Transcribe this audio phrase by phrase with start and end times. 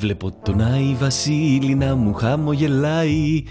[0.00, 3.42] Βλέπω τον Άι Βασίλη να μου χαμογελάει.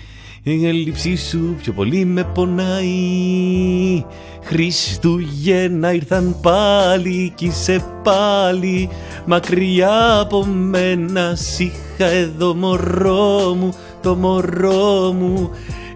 [0.43, 4.05] Η έλλειψή σου πιο πολύ με πονάει.
[4.43, 8.89] Χριστούγεννα ήρθαν πάλι κι είσαι πάλι.
[9.25, 15.49] Μακριά από μένα σ' εδώ μωρό μου το μωρό μου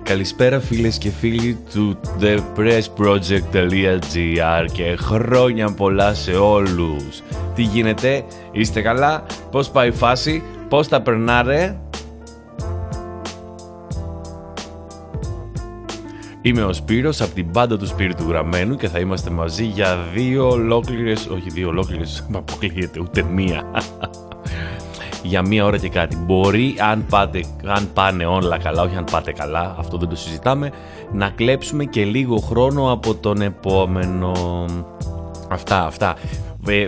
[0.04, 7.21] Καλησπέρα φίλες και φίλοι του thepressproject.gr και χρόνια πολλά σε όλους.
[7.55, 11.79] Τι γίνεται, είστε καλά, πώς πάει η φάση, πώς τα περνάρε;
[16.41, 19.97] Είμαι ο Σπύρος από την μπάντα του Σπύρου του Γραμμένου και θα είμαστε μαζί για
[20.13, 23.63] δύο ολόκληρες, όχι δύο ολόκληρες, μα αποκλείεται ούτε μία
[25.24, 26.16] για μία ώρα και κάτι.
[26.16, 30.71] Μπορεί, αν, πάτε, αν πάνε όλα καλά, όχι αν πάτε καλά, αυτό δεν το συζητάμε,
[31.11, 34.31] να κλέψουμε και λίγο χρόνο από τον επόμενο.
[35.50, 36.16] Αυτά, αυτά.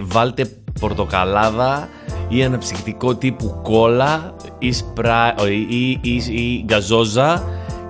[0.02, 0.48] Βάλτε
[0.80, 1.90] πορτοκαλάδα
[2.28, 5.36] ή αναψυκτικό τύπου κόλλα ή, σπρα...
[5.70, 7.44] ή, ή, ή γκαζόζα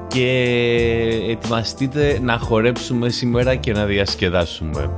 [0.07, 0.27] και
[1.27, 4.89] ετοιμαστείτε να χορέψουμε σήμερα και να διασκεδάσουμε.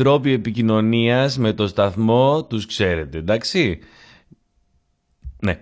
[0.00, 3.78] Τρόποι επικοινωνίας με το σταθμό τους ξέρετε, εντάξει.
[5.38, 5.60] Ναι.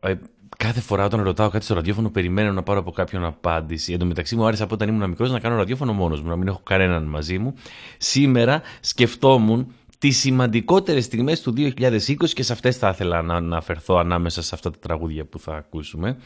[0.00, 0.14] Ε,
[0.56, 3.92] κάθε φορά όταν ρωτάω κάτι στο ραδιόφωνο, περιμένω να πάρω από κάποιον απάντηση.
[3.92, 6.36] Εν τω μεταξύ, μου άρεσε από όταν ήμουν μικρός να κάνω ραδιόφωνο μόνος μου, να
[6.36, 7.54] μην έχω κανέναν μαζί μου.
[7.98, 14.42] Σήμερα σκεφτόμουν τις σημαντικότερες στιγμές του 2020 και σε αυτές θα ήθελα να αναφερθώ ανάμεσα
[14.42, 16.16] σε αυτά τα τραγούδια που θα ακούσουμε.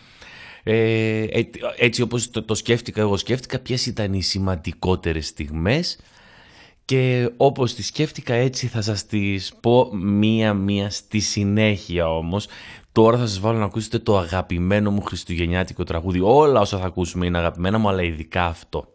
[0.62, 1.26] Ε,
[1.78, 5.98] έτσι όπως το, το σκέφτηκα εγώ σκέφτηκα ποιες ήταν οι σημαντικότερες στιγμές
[6.92, 12.46] και όπως τη σκέφτηκα έτσι θα σας τις πω μία-μία στη συνέχεια όμως.
[12.92, 16.20] Τώρα θα σας βάλω να ακούσετε το αγαπημένο μου χριστουγεννιάτικο τραγούδι.
[16.20, 18.86] Όλα όσα θα ακούσουμε είναι αγαπημένα μου, αλλά ειδικά αυτό.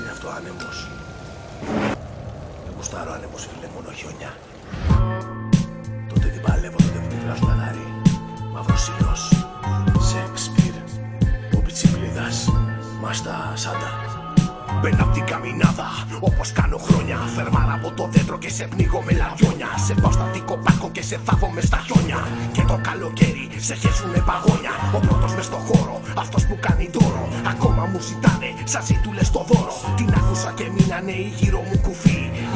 [0.00, 0.88] Είναι αυτό άνεμος.
[2.64, 4.36] Δεν γουστάρω άνεμος φίλε μόνο χιόνια.
[6.08, 7.95] Τότε την παλεύω, τότε που τη βγάζω αγάρι.
[8.56, 9.22] Μαύρος ήλιος.
[10.10, 10.74] Σέξπιρ.
[11.56, 12.52] Ο Πιτσιπλίδας.
[13.02, 13.90] Μάστα Σάντα.
[14.80, 15.88] Μπαίνω απ' την καμινάδα,
[16.20, 20.26] όπως κάνω χρόνια Θερμάρα από το δέντρο και σε πνίγω με λαριόνια Σε πάω στα
[20.64, 22.20] πάκο και σε θάβω μες στα χιόνια
[22.52, 27.28] Και το καλοκαίρι σε χέσουνε παγόνια Ο πρώτος μες στο χώρο, αυτός που κάνει δώρο
[27.52, 32.18] Ακόμα μου ζητάνε, σαν ζήτουλες το δώρο Την άκουσα και μείνανε οι γύρω μου κουφί
[32.38, 32.55] Είμαι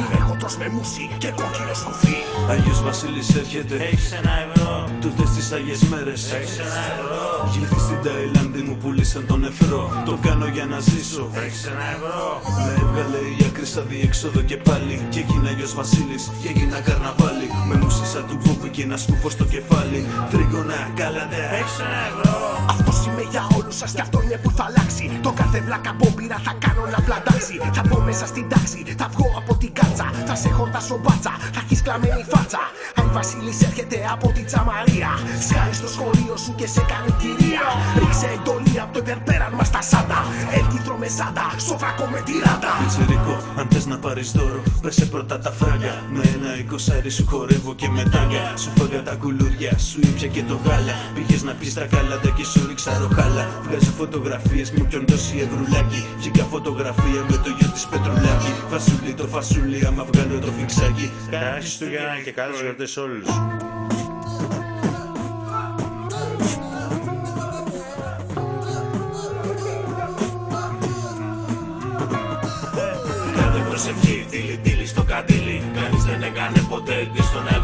[0.57, 2.15] με μουσι και κόκκινο σκουφί
[2.49, 3.75] Αγιος Βασίλης έρχεται.
[3.75, 6.31] Έχεις ένα ευρώ, Τούτες τις Άγιες μέρες.
[6.31, 7.49] Έχεις ένα ευρώ.
[7.51, 10.03] Γυρθεί στην Ταϊλάνδη μου πούλησαν τον νεφρό.
[10.05, 11.29] Το κάνω για να ζήσω.
[11.45, 12.41] Έχεις ένα ευρώ.
[12.65, 14.95] Με έβγαλε η άκρη στα διεξόδο και πάλι.
[15.09, 17.47] Και έγινα γιος Βασίλης και έγινα καρναβάλι.
[17.69, 19.99] Με μουσίσα του Μπούμπη και ένα σκούφο στο κεφάλι.
[20.31, 21.43] Τρίγωνα κάλαντε.
[21.59, 22.35] Έχεις ένα ευρώ.
[22.73, 25.05] Αυτός είμαι για όλους σας και αυτό είναι που θα αλλάξει.
[25.25, 27.55] Το κάθε βλάκα μπομπίρα θα κάνω να πλαντάξει.
[27.77, 30.07] Θα μπω μέσα στην τάξη, θα βγω από την κάτσα.
[30.29, 32.63] Θα σε χορτάσω μπάτσα, θα έχεις κλαμμένη φάτσα.
[32.99, 35.11] Αν Βασίλης έρχεται από την τσαμαρία.
[35.47, 37.65] Σκάει στο σχολείο σου και σε κάνει κυρία.
[37.99, 40.19] Ρίξε εντολή από το υπερπέραν μας τα σάντα.
[40.57, 42.71] Έλκυθρο με σάντα, σοφρακό με τη ράτα.
[42.79, 45.93] Πιτσιρίκο, αν θες να πάρεις δώρο, πέσε πρώτα τα φράγκα.
[46.15, 48.53] Με ένα εικοσάρι σου χορεύω και μετάγια.
[48.61, 50.95] Σου φάγα τα κουλούρια, σου ήπια και το γάλα.
[51.15, 53.45] Πήγες να πεις τα κάλαντα και σου ρίξα ροχάλα.
[53.65, 56.01] Βγάζω φωτογραφίες μου ποιον τόση ευρουλάκι.
[56.17, 58.51] Βγήκα φωτογραφία με το γιο της Πετρουλάκη.
[58.69, 61.11] Φασούλι το φασούλι, άμα βγάλω το φιξάκι.
[61.29, 63.27] Καλά Χριστούγεννα και καλές γιορτές όλους.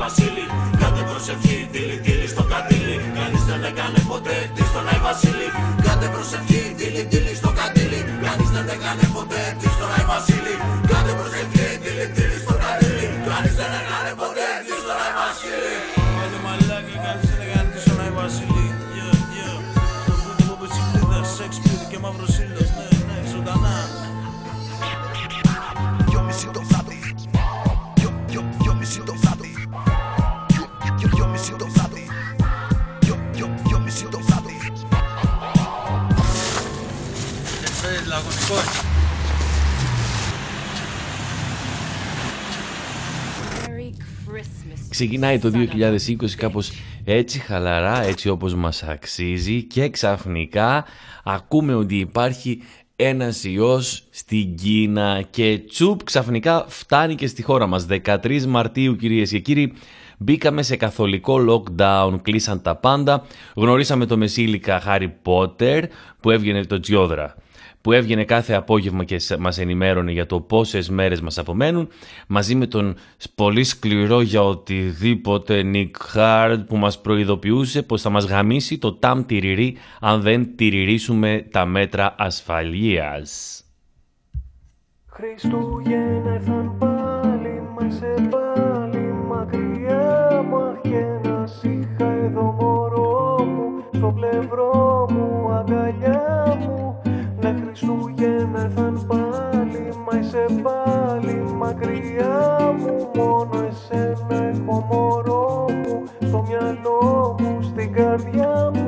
[0.08, 0.46] Βασίλη
[0.80, 5.48] Κάντε προσευχή, τίλι τίλι στο καντήλι Κανείς δεν έκανε ποτέ τι στον Άι Βασίλη.
[5.86, 6.64] Κάντε προσευχή,
[44.90, 46.72] Ξεκινάει το 2020 κάπως
[47.06, 50.86] έτσι χαλαρά, έτσι όπως μας αξίζει και ξαφνικά
[51.24, 52.62] ακούμε ότι υπάρχει
[52.96, 57.86] ένας ιός στην Κίνα και τσουπ ξαφνικά φτάνει και στη χώρα μας.
[58.06, 59.74] 13 Μαρτίου κυρίες και κύριοι
[60.18, 65.84] μπήκαμε σε καθολικό lockdown, κλείσαν τα πάντα, γνωρίσαμε το μεσήλικα Harry Potter
[66.20, 67.36] που έβγαινε το Τζιόδρα
[67.82, 71.88] που έβγαινε κάθε απόγευμα και σε- μας ενημέρωνε για το πόσες μέρες μας απομένουν,
[72.28, 72.96] μαζί με τον
[73.36, 79.26] πολύ σκληρό για οτιδήποτε Nick Hard που μας προειδοποιούσε πως θα μας γαμίσει το τάμ
[79.26, 83.62] τυριρί αν δεν τηρηρήσουμε τα μέτρα ασφαλείας.
[85.10, 93.44] Χριστούγεννα ήρθαν πάλι, μα είσαι πάλι μακριά μου Αχ και να σ' είχα εδώ μωρό
[93.46, 94.97] μου, στο πλευρό
[97.80, 103.10] Χριστούγεννα ήρθαν πάλι, μα είσαι πάλι μακριά μου.
[103.16, 108.87] Μόνο εσένα έχω μωρό μου, στο μυαλό μου, στην καρδιά μου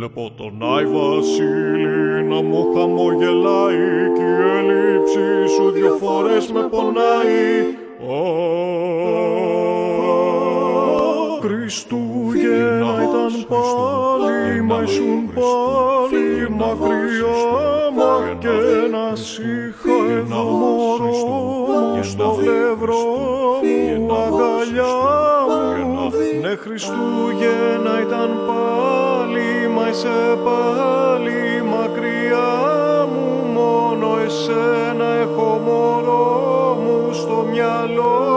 [0.00, 3.76] Βλέπω τον Άι Βασίλη να μου χαμογελάει
[4.16, 7.60] και η έλλειψη σου δυο φορές με πονάει.
[8.10, 8.22] Α,
[11.40, 17.40] Χριστούγεννα ήταν πάλι, μα ήσουν πάλι μακριά
[17.96, 18.48] μα και
[18.90, 21.16] να σ' είχα εδώ μωρό
[21.94, 23.04] μου στο πλευρό
[23.98, 24.96] μου, αγκαλιά
[25.86, 26.10] μου.
[26.40, 29.09] Ναι, Χριστούγεννα ήταν πάλι, μα
[29.90, 32.50] είσαι πάλι μακριά
[33.12, 33.52] μου.
[33.52, 38.29] Μόνο εσένα έχω μωρό μου στο μυαλό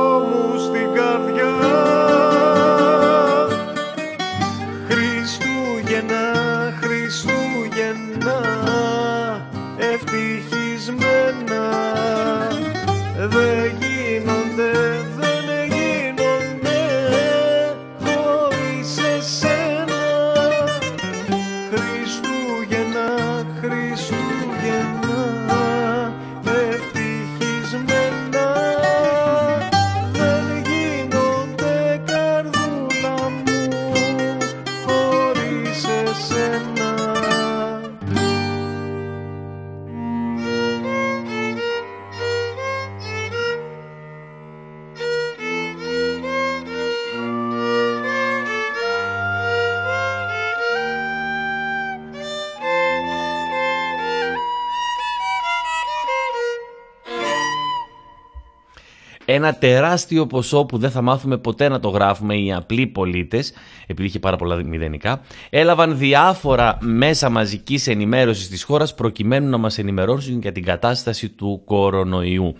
[59.43, 63.53] Ένα τεράστιο ποσό που δεν θα μάθουμε ποτέ να το γράφουμε οι απλοί πολίτες,
[63.87, 69.77] επειδή είχε πάρα πολλά μηδενικά, έλαβαν διάφορα μέσα μαζικής ενημέρωσης της χώρας προκειμένου να μας
[69.77, 72.55] ενημερώσουν για την κατάσταση του κορονοϊού.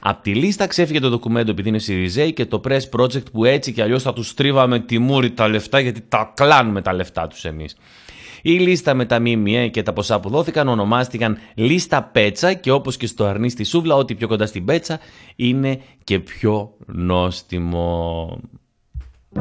[0.00, 3.72] Απ' τη λίστα ξέφυγε το ντοκουμέντο επειδή είναι Σιριζέη και το Press Project που έτσι
[3.72, 7.44] και αλλιώς θα τους τρίβαμε τη μούρη τα λεφτά γιατί τα κλάνουμε τα λεφτά τους
[7.44, 7.76] εμείς.
[8.42, 12.96] Η λίστα με τα ΜΜΕ και τα ποσά που δόθηκαν ονομάστηκαν λίστα πέτσα και όπως
[12.96, 14.98] και στο αρνί στη σούβλα ό,τι πιο κοντά στην πέτσα
[15.36, 18.38] είναι και πιο νόστιμο.
[19.34, 19.38] I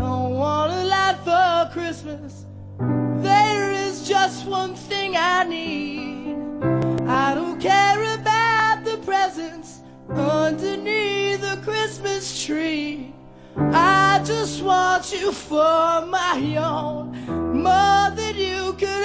[0.00, 2.32] don't want a lot for Christmas.
[3.30, 6.36] There is just one thing I need.
[7.06, 9.68] I don't care about the presents
[10.10, 13.12] underneath the Christmas tree.
[13.72, 17.17] I just want you for my own,
[17.62, 19.04] more than you could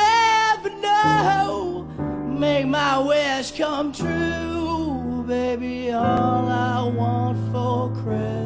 [0.53, 1.88] ever know.
[2.27, 5.91] Make my wish come true, baby.
[5.91, 8.42] All I want for Christmas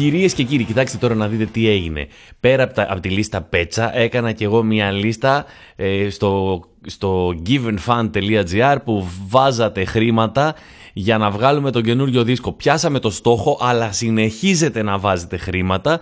[0.00, 2.06] Κυρίες και κύριοι, κοιτάξτε τώρα να δείτε τι έγινε.
[2.40, 5.44] Πέρα από, τα, από τη λίστα Πέτσα, έκανα κι εγώ μια λίστα
[5.76, 10.54] ε, στο, στο givenfund.gr που βάζατε χρήματα
[10.92, 12.52] για να βγάλουμε τον καινούριο δίσκο.
[12.52, 16.00] Πιάσαμε το στόχο, αλλά συνεχίζετε να βάζετε χρήματα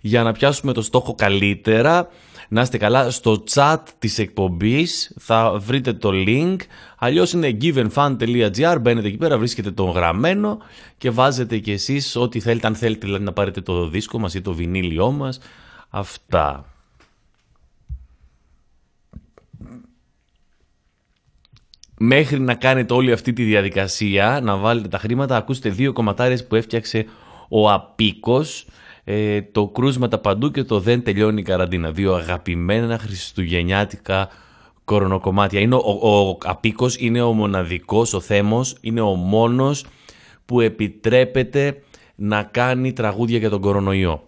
[0.00, 2.08] για να πιάσουμε το στόχο καλύτερα.
[2.48, 6.56] Να είστε καλά, στο chat της εκπομπής θα βρείτε το link,
[6.98, 10.58] αλλιώς είναι givenfund.gr, μπαίνετε εκεί πέρα, βρίσκετε το γραμμένο
[10.98, 14.40] και βάζετε κι εσείς ό,τι θέλετε, αν θέλετε δηλαδή, να πάρετε το δίσκο μας ή
[14.40, 15.38] το βινίλιό μας,
[15.88, 16.64] αυτά.
[21.98, 26.54] μέχρι να κάνετε όλη αυτή τη διαδικασία, να βάλετε τα χρήματα, ακούστε δύο κομματάρες που
[26.54, 27.06] έφτιαξε
[27.48, 28.66] ο Απίκος,
[29.08, 31.90] ε, το κρούσματα παντού και το δεν τελειώνει η καραντίνα.
[31.90, 34.28] Δύο αγαπημένα χριστουγεννιάτικα
[34.84, 35.60] κορονοκομμάτια.
[35.60, 39.84] Είναι ο, ο, ο Απίκος είναι ο μοναδικός, ο Θέμος, είναι ο μόνος
[40.44, 41.82] που επιτρέπεται
[42.14, 44.22] να κάνει τραγούδια για τον κορονοϊό.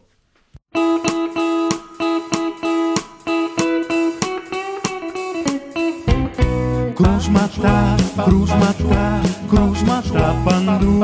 [6.94, 7.94] Κρούσματα,
[8.24, 10.98] κρούσματα, κρούσματα παντού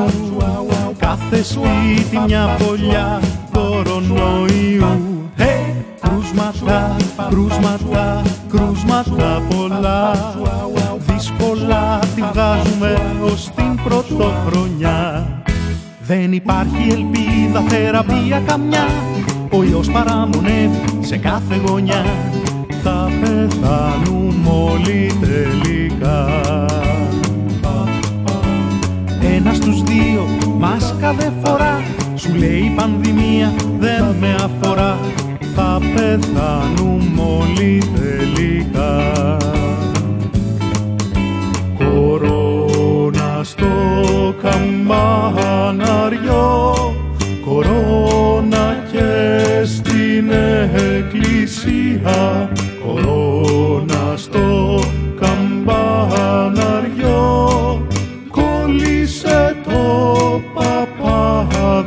[0.99, 3.21] Κάθε σπίτι μια φωλιά
[3.55, 4.85] κορονοϊού.
[5.39, 5.65] Hey!
[6.01, 6.97] Κρούσματα,
[7.31, 10.13] κρούσματα, κρούσματα πολλά.
[11.07, 12.97] Δύσκολα τη βγάζουμε
[13.33, 15.29] ως την πρωτοχρονιά.
[16.01, 18.87] Δεν υπάρχει ελπίδα, θεραπεία καμιά.
[19.51, 22.05] Ο ιός παραμονεύει σε κάθε γωνιά.
[22.83, 26.29] Θα πεθάνουμε όλοι τελικά.
[29.37, 30.27] Ένας στους δύο
[30.59, 31.83] μάσκα δεν φορά
[32.17, 34.99] Σου λέει η πανδημία δεν με αφορά.
[35.55, 39.37] Θα πεθάνουμε όλοι τελικά.
[41.79, 43.67] Κορώνα στο
[44.43, 45.75] καμπαναριό
[47.45, 50.31] Κορώνα και στην
[50.75, 52.51] εκκλησία.
[52.85, 54.81] Κορώνα στο
[55.21, 56.94] καμπαναριό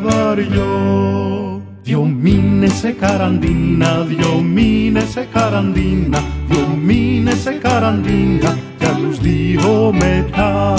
[0.04, 9.20] παπαδαριό Δυο μήνες σε καραντίνα, δυο μήνες σε καραντίνα Δυο μήνες σε καραντίνα κι άλλους
[9.20, 10.76] δύο μετά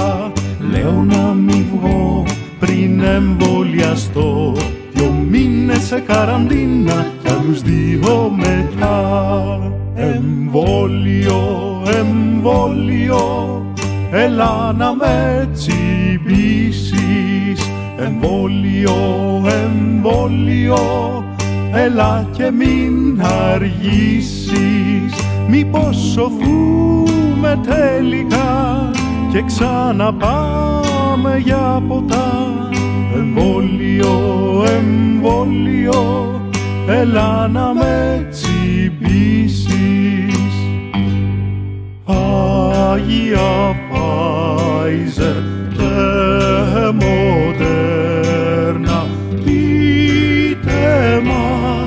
[0.71, 2.25] Λέω να μην βγω
[2.59, 4.53] πριν εμβολιαστώ.
[4.93, 9.59] Δυο μήνες σε καραντίνα κι άλλους δύο μετά
[9.95, 13.63] Εμβόλιο, εμβόλιο
[14.11, 17.38] Έλα να με τσιμπήσεις
[18.09, 18.97] Εμβόλιο,
[19.47, 20.79] εμβόλιο
[21.73, 25.15] Έλα και μην αργήσεις.
[25.49, 28.91] Μήπως σωθούμε τελικά
[29.33, 32.47] Και ξαναπάμε για ποτά.
[33.17, 36.41] Εμβόλιο, εμβόλιο
[36.89, 39.69] Έλα να με τσιμπήσεις.
[42.05, 45.58] Άγια Pfizer.
[45.58, 45.58] και
[46.93, 47.69] moderna,
[49.45, 51.78] vite mai.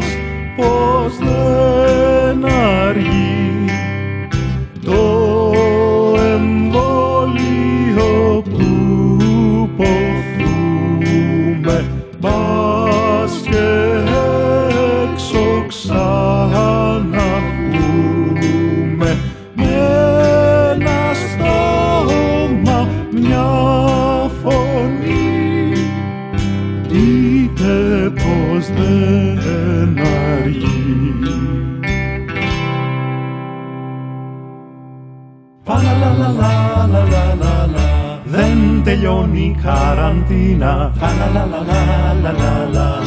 [39.02, 43.00] Τελειώνει η καραντίνα Παλαλαλαλαλαλαλα.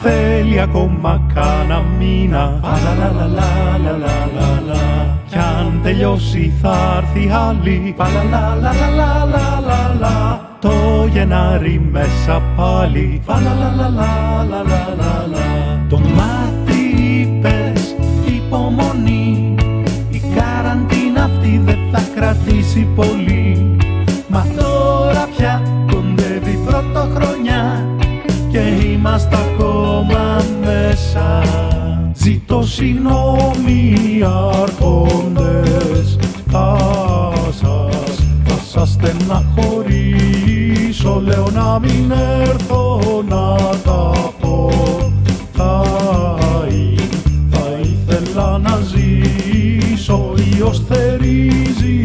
[0.00, 4.80] Θέλει ακόμα κάνα μήνα Παλαλαλαλαλαλαλα.
[5.28, 10.40] Κι αν τελειώσει θα έρθει άλλη Παλαλαλαλαλαλαλα.
[10.58, 10.72] Το
[11.12, 15.46] Γενάρη μέσα πάλι Παλαλαλαλαλαλαλα.
[15.88, 16.80] Το μάτι
[17.20, 17.94] είπες
[18.26, 19.54] υπομονή
[20.10, 23.76] Η καραντίνα αυτή δεν θα κρατήσει πολύ
[24.28, 24.46] Μα
[25.08, 27.86] τώρα πια κοντεύει πρωτοχρονιά
[28.50, 31.42] Και είμαστε ακόμα μέσα.
[32.14, 33.96] Ζητώ συγγνώμη
[34.62, 36.18] αρχόντες
[36.50, 36.78] Θα
[37.50, 41.20] σας, θα σας στεναχωρήσω.
[41.24, 44.70] Λέω να μην έρθω να τα πω.
[45.52, 45.84] Θα,
[46.68, 47.00] ή-
[47.50, 52.04] θα ήθελα να ζήσω Ο ήλιος θερίζει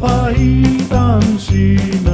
[0.00, 2.05] πόλη Καλό θα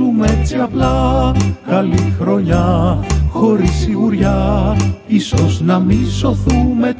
[0.00, 1.32] χορέψουμε έτσι απλά.
[1.66, 2.98] Καλή χρονιά
[3.30, 4.76] χωρίς σιγουριά.
[5.06, 6.94] Ίσως να μη σωθούμε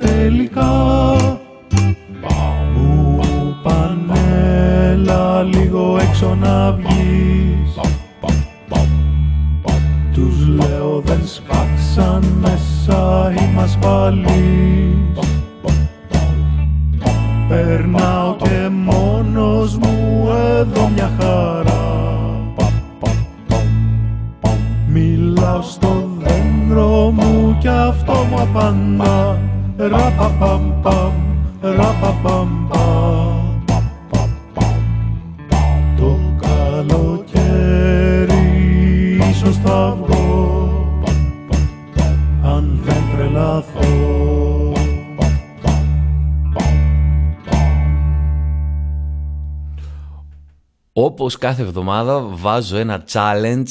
[51.51, 53.67] κάθε εβδομάδα βάζω ένα challenge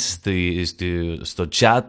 [1.22, 1.82] στο chat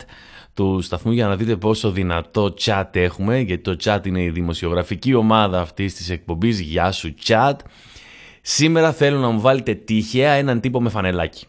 [0.55, 5.15] του σταθμού για να δείτε πόσο δυνατό chat έχουμε, γιατί το chat είναι η δημοσιογραφική
[5.15, 6.61] ομάδα αυτής της εκπομπής.
[6.61, 7.55] Γεια σου chat.
[8.43, 11.47] Σήμερα θέλω να μου βάλετε τυχαία έναν τύπο με φανελάκι.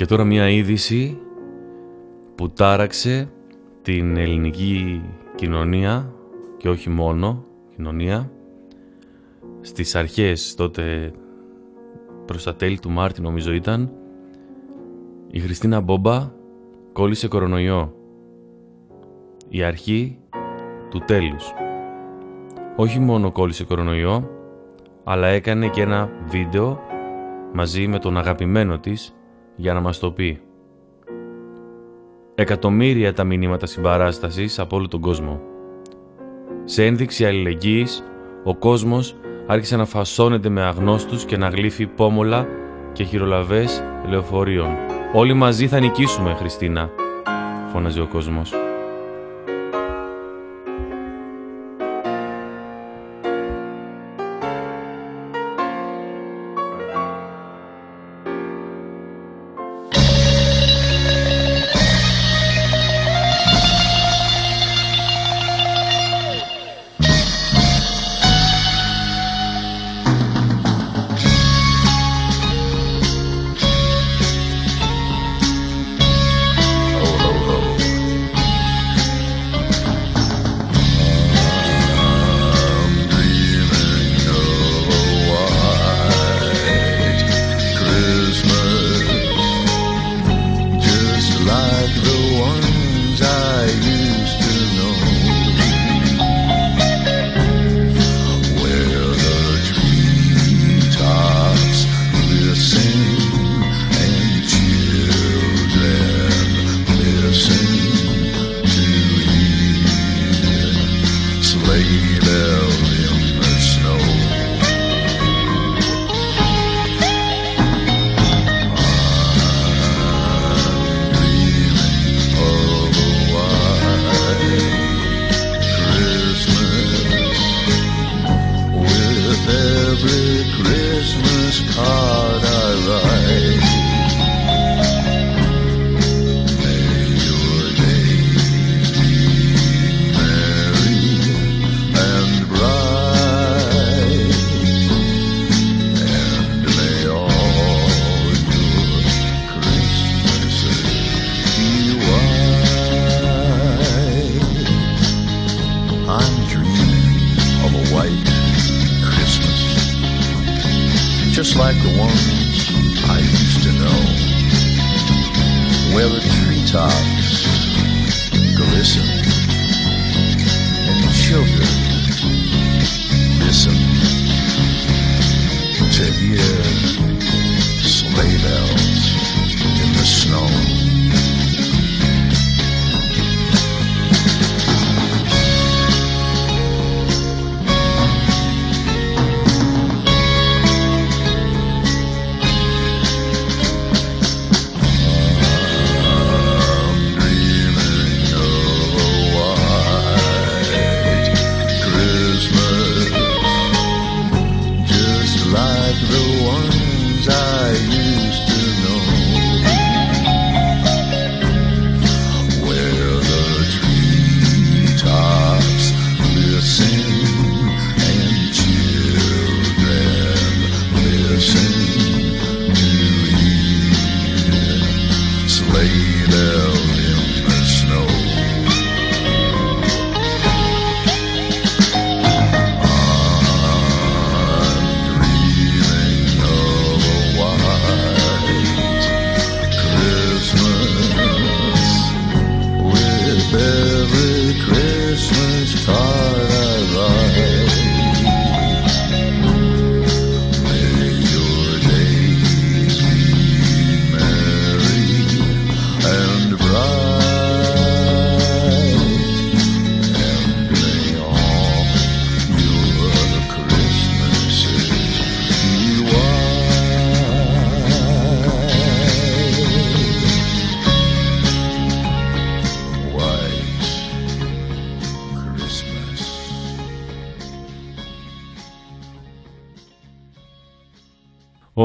[0.00, 1.18] Και τώρα μια είδηση
[2.34, 3.30] που τάραξε
[3.82, 5.02] την ελληνική
[5.34, 6.14] κοινωνία
[6.56, 7.44] και όχι μόνο
[7.76, 8.30] κοινωνία.
[9.60, 11.12] Στις αρχές τότε
[12.24, 13.92] προς τα τέλη του Μάρτη νομίζω ήταν
[15.30, 16.32] η Χριστίνα Μπόμπα
[16.92, 17.94] κόλλησε κορονοϊό.
[19.48, 20.18] Η αρχή
[20.90, 21.52] του τέλους.
[22.76, 24.30] Όχι μόνο κόλλησε κορονοϊό
[25.04, 26.80] αλλά έκανε και ένα βίντεο
[27.52, 29.14] μαζί με τον αγαπημένο της
[29.60, 30.40] για να μας το πει.
[32.34, 35.40] Εκατομμύρια τα μηνύματα συμπαράστασης από όλο τον κόσμο.
[36.64, 38.04] Σε ένδειξη αλληλεγγύης,
[38.44, 42.46] ο κόσμος άρχισε να φασώνεται με αγνώστους και να γλύφει πόμολα
[42.92, 44.76] και χειρολαβές λεωφορείων.
[45.14, 46.90] Όλοι μαζί θα νικήσουμε, Χριστίνα,
[47.72, 48.59] φώναζε ο κόσμος.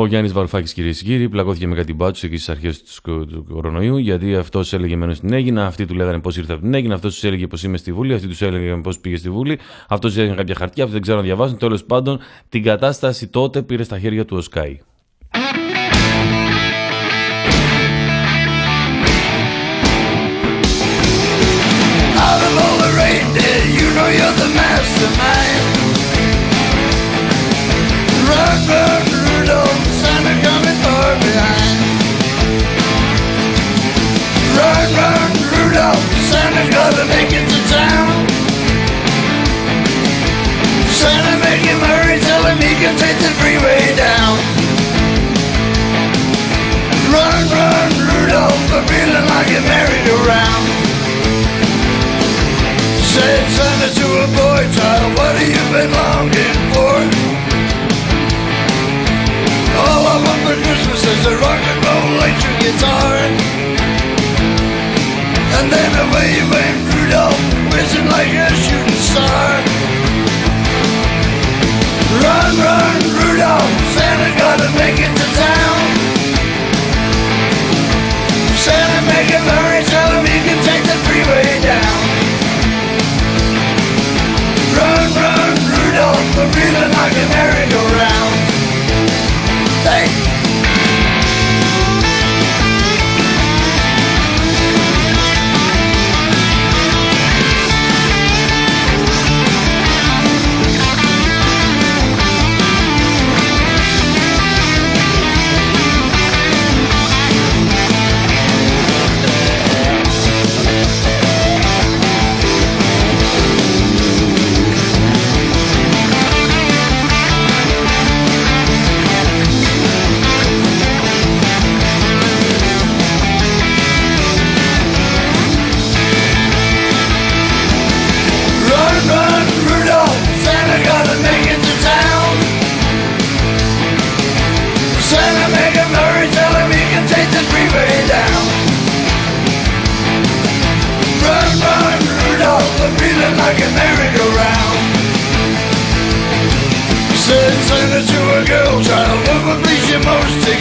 [0.06, 3.46] Ο Γιάννης Βαρουφάκης, κυρίες και κύριοι, πλακώθηκε με κάτι μπάτσους εκεί στις αρχές του, του
[3.50, 6.94] κορονοϊού, γιατί αυτός έλεγε μένω στην Έγινα, αυτοί του λέγανε πώς ήρθε από την Έγινα,
[6.96, 10.14] αυτός τους έλεγε πώ είμαι στη Βουλή, αυτοί τους έλεγε πώ πήγε στη Βουλή, αυτός
[10.14, 11.58] τους έλεγε κάποια χαρτιά, αυτοί δεν ξέρω να διαβάσουν.
[11.58, 14.80] Τέλος πάντων, την κατάσταση τότε πήρε στα χέρια του ο Σκάι.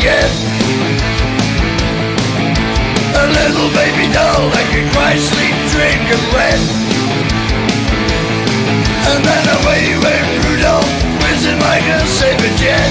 [0.05, 0.29] Get?
[3.17, 6.61] A little baby doll that can cry, sleep, drink, and wet.
[9.09, 10.93] And then away went Rudolph,
[11.25, 12.91] whizzing like a saber jet.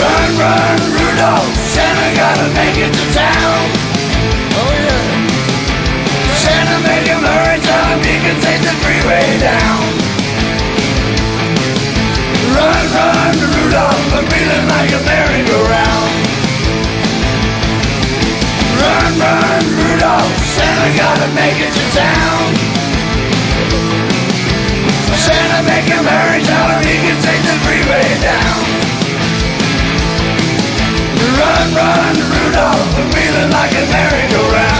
[0.00, 3.60] Run, run, Rudolph, Santa gotta make it to town.
[4.56, 5.04] Oh yeah.
[6.40, 10.01] Santa make him hurry, tell him he can take the freeway down.
[14.22, 16.12] I'm feeling like a merry-go-round.
[18.78, 22.54] Run, run, Rudolph, Santa gotta make it to town.
[25.18, 28.62] Santa make him hurry, tell him he can take the freeway down.
[31.42, 34.71] Run, run, Rudolph, I'm feeling like a merry-go-round.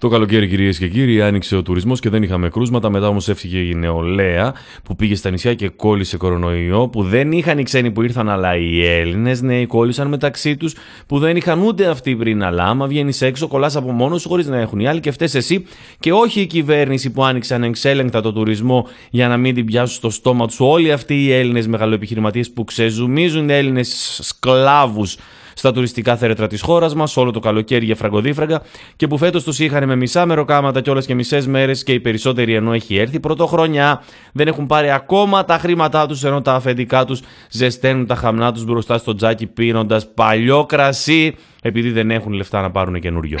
[0.00, 2.90] Το καλοκαίρι, κυρίες και κύριοι, άνοιξε ο τουρισμός και δεν είχαμε κρούσματα.
[2.90, 6.88] Μετά όμως έφυγε η νεολαία που πήγε στα νησιά και κόλλησε κορονοϊό.
[6.88, 10.74] Που δεν είχαν οι ξένοι που ήρθαν, αλλά οι Έλληνες νέοι κόλλησαν μεταξύ τους.
[11.06, 12.42] Που δεν είχαν ούτε αυτοί πριν.
[12.42, 15.28] Αλλά άμα βγαίνεις έξω, κολλάς από μόνος σου χωρίς να έχουν οι άλλοι και φταίει
[15.32, 15.64] εσύ.
[15.98, 20.10] Και όχι η κυβέρνηση που άνοιξε ανεξέλεγκτα το τουρισμό για να μην την πιάσουν στο
[20.10, 25.16] στόμα τους όλοι αυτοί οι Έλληνες μεγαλοεπιχειρηματίες που ξεζουμίζουν Έλληνες σκλάβους
[25.60, 28.62] στα τουριστικά θέρετρα της χώρας μας, όλο το καλοκαίρι για φραγκοδίφραγκα
[28.96, 32.54] και που φέτος τους είχαν με μισά μεροκάματα κιόλας και μισές μέρες και οι περισσότεροι
[32.54, 37.20] ενώ έχει έρθει πρωτοχρονιά δεν έχουν πάρει ακόμα τα χρήματά τους ενώ τα αφεντικά τους
[37.50, 42.70] ζεσταίνουν τα χαμνά τους μπροστά στο τζάκι πίνοντας παλιό κρασί επειδή δεν έχουν λεφτά να
[42.70, 43.38] πάρουν καινούριο.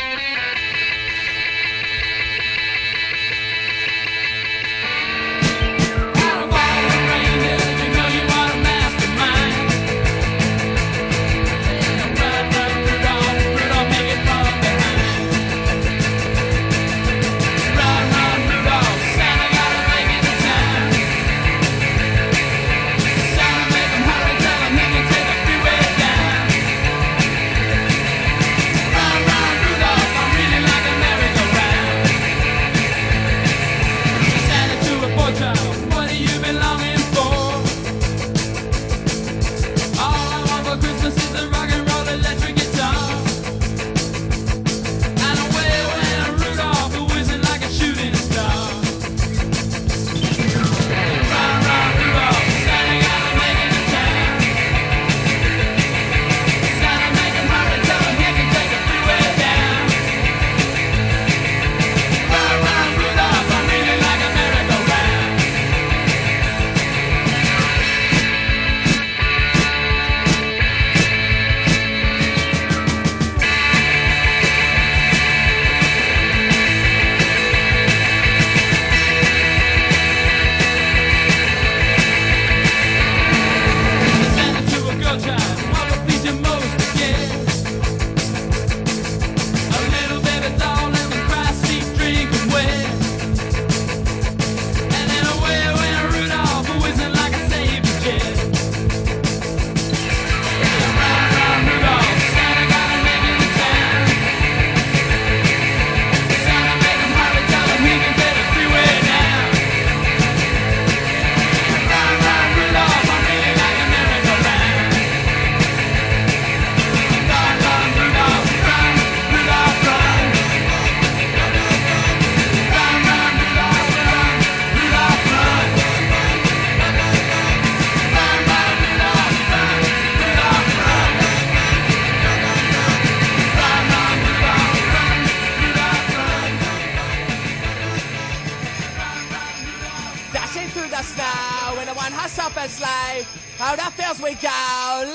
[140.68, 143.24] The snow in a one horse open sleigh.
[143.60, 144.60] Out the fields we go,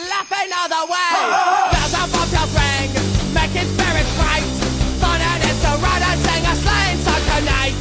[0.10, 1.18] laughing all the way.
[1.70, 2.89] Bells on bobtails ring,
[3.30, 4.46] making spirits bright.
[4.98, 7.76] Fun it is to ride and sing a sleighing song tonight.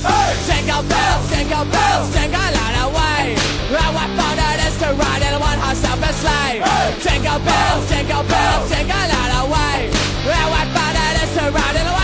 [0.45, 3.33] Jingle bells, jingle bells, jingle all the way.
[3.73, 6.61] Oh, what fun it is to ride in a one horse open sleigh.
[7.01, 9.89] Jingle bells, jingle bells, jingle all the way.
[10.29, 12.04] Oh, what fun it is to ride in a one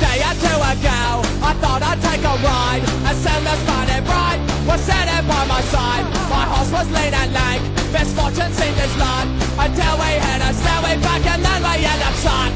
[0.00, 1.02] day or two ago,
[1.44, 2.82] I thought I'd take a ride.
[3.06, 6.04] As soon as Friday bright was sitting by my side.
[6.30, 9.26] My horse was lean and lank, misfortune seemed his lot.
[9.54, 12.50] Until we hit a stairway back and then we end up shot.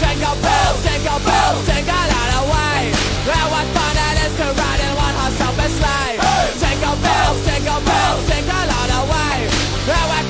[0.00, 2.80] Jingle bells, jingle bells, jingle all the way.
[3.28, 6.16] Oh, what fun it is to ride in one horse open sleigh.
[6.62, 9.36] Jingle bells, jingle bells, jingle all the way.
[9.92, 10.26] Oh, what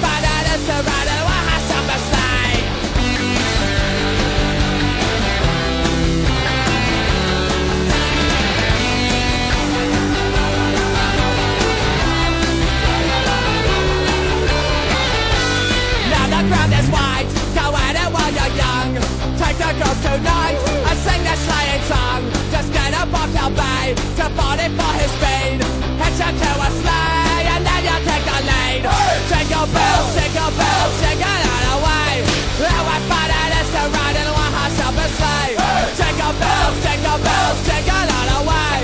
[23.94, 25.58] bay to party for his speed.
[26.00, 28.82] Hitch him to a sleigh and then you take the lead.
[29.30, 32.12] Jingle bells, jingle bells, jingle all the way.
[32.58, 35.54] What fun it is to ride in a one horse open sleigh.
[35.98, 38.78] Jingle bells, jingle bells, jingle all the way.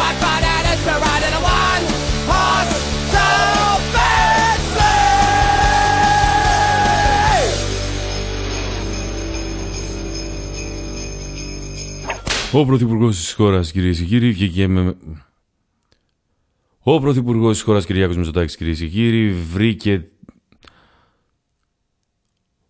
[0.00, 1.53] What fun it is to ride in a one
[12.56, 14.96] Ο Πρωθυπουργός της χώρας, κυρίες και κύριοι, βγήκε με.
[16.82, 20.08] Ο Πρωθυπουργός της χώρας, Κυριάκος Μητσοτάκης, κυρίες και κύριοι, βρήκε.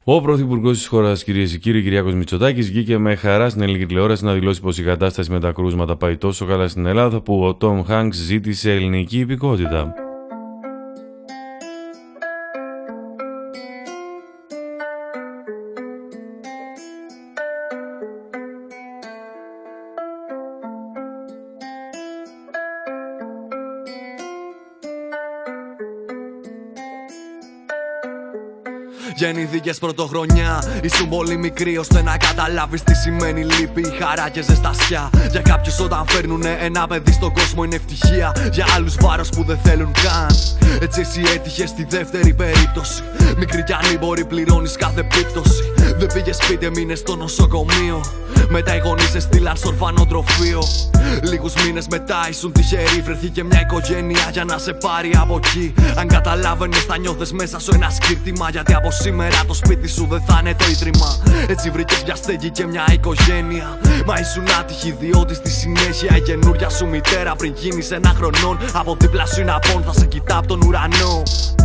[0.04, 4.24] Ο Πρωθυπουργός της χώρας, κυρίες και κύριοι, Κυριάκος Μητσοτάκης, βγήκε με χαρά στην ελληνική τηλεόραση
[4.24, 7.54] να δηλώσει πως η κατάσταση με τα κρούσματα πάει τόσο καλά στην Ελλάδα που ο
[7.54, 10.03] Τόμ Χάγκ ζήτησε ελληνική υπηκότητα.
[29.24, 30.62] Γεννηθήκες πρωτοχρονιά.
[30.82, 35.10] Ήσουν πολύ μικρή ώστε να καταλάβεις τι σημαίνει λύπη, η χαρά και ζεστασιά.
[35.30, 38.32] Για κάποιους όταν φέρνουν ένα παιδί στον κόσμο είναι ευτυχία.
[38.52, 40.36] Για άλλους βάρος που δεν θέλουν καν.
[40.80, 43.02] Έτσι εσύ έτυχες στη δεύτερη περίπτωση.
[43.36, 45.73] Μικρή κι ανήμπορη πληρώνεις κάθε πίπτωση.
[45.98, 48.04] Δεν πήγε σπίτι, μείνε στο νοσοκομείο.
[48.48, 50.62] Μετά οι γονείς σε στείλαν στο ορφανοτροφείο.
[51.22, 53.00] Λίγους μήνες μετά ήσουν τυχεροί.
[53.04, 55.74] Βρεθήκε μια οικογένεια για να σε πάρει από εκεί.
[55.96, 58.50] Αν καταλάβαινες, θα νιώθε μέσα σου ένα σκύρτημα.
[58.50, 61.16] Γιατί από σήμερα το σπίτι σου δεν θα είναι το ίδρυμα.
[61.48, 63.78] Έτσι βρήκες μια στέγη και μια οικογένεια.
[64.06, 68.58] Μα ήσουν άτυχη, διότι στη συνέχεια η καινούρια σου μητέρα πριν γίνεις ένα χρονών.
[68.72, 71.22] Από δίπλα σου είναι απόν, θα σε κοιτά από τον ουρανό.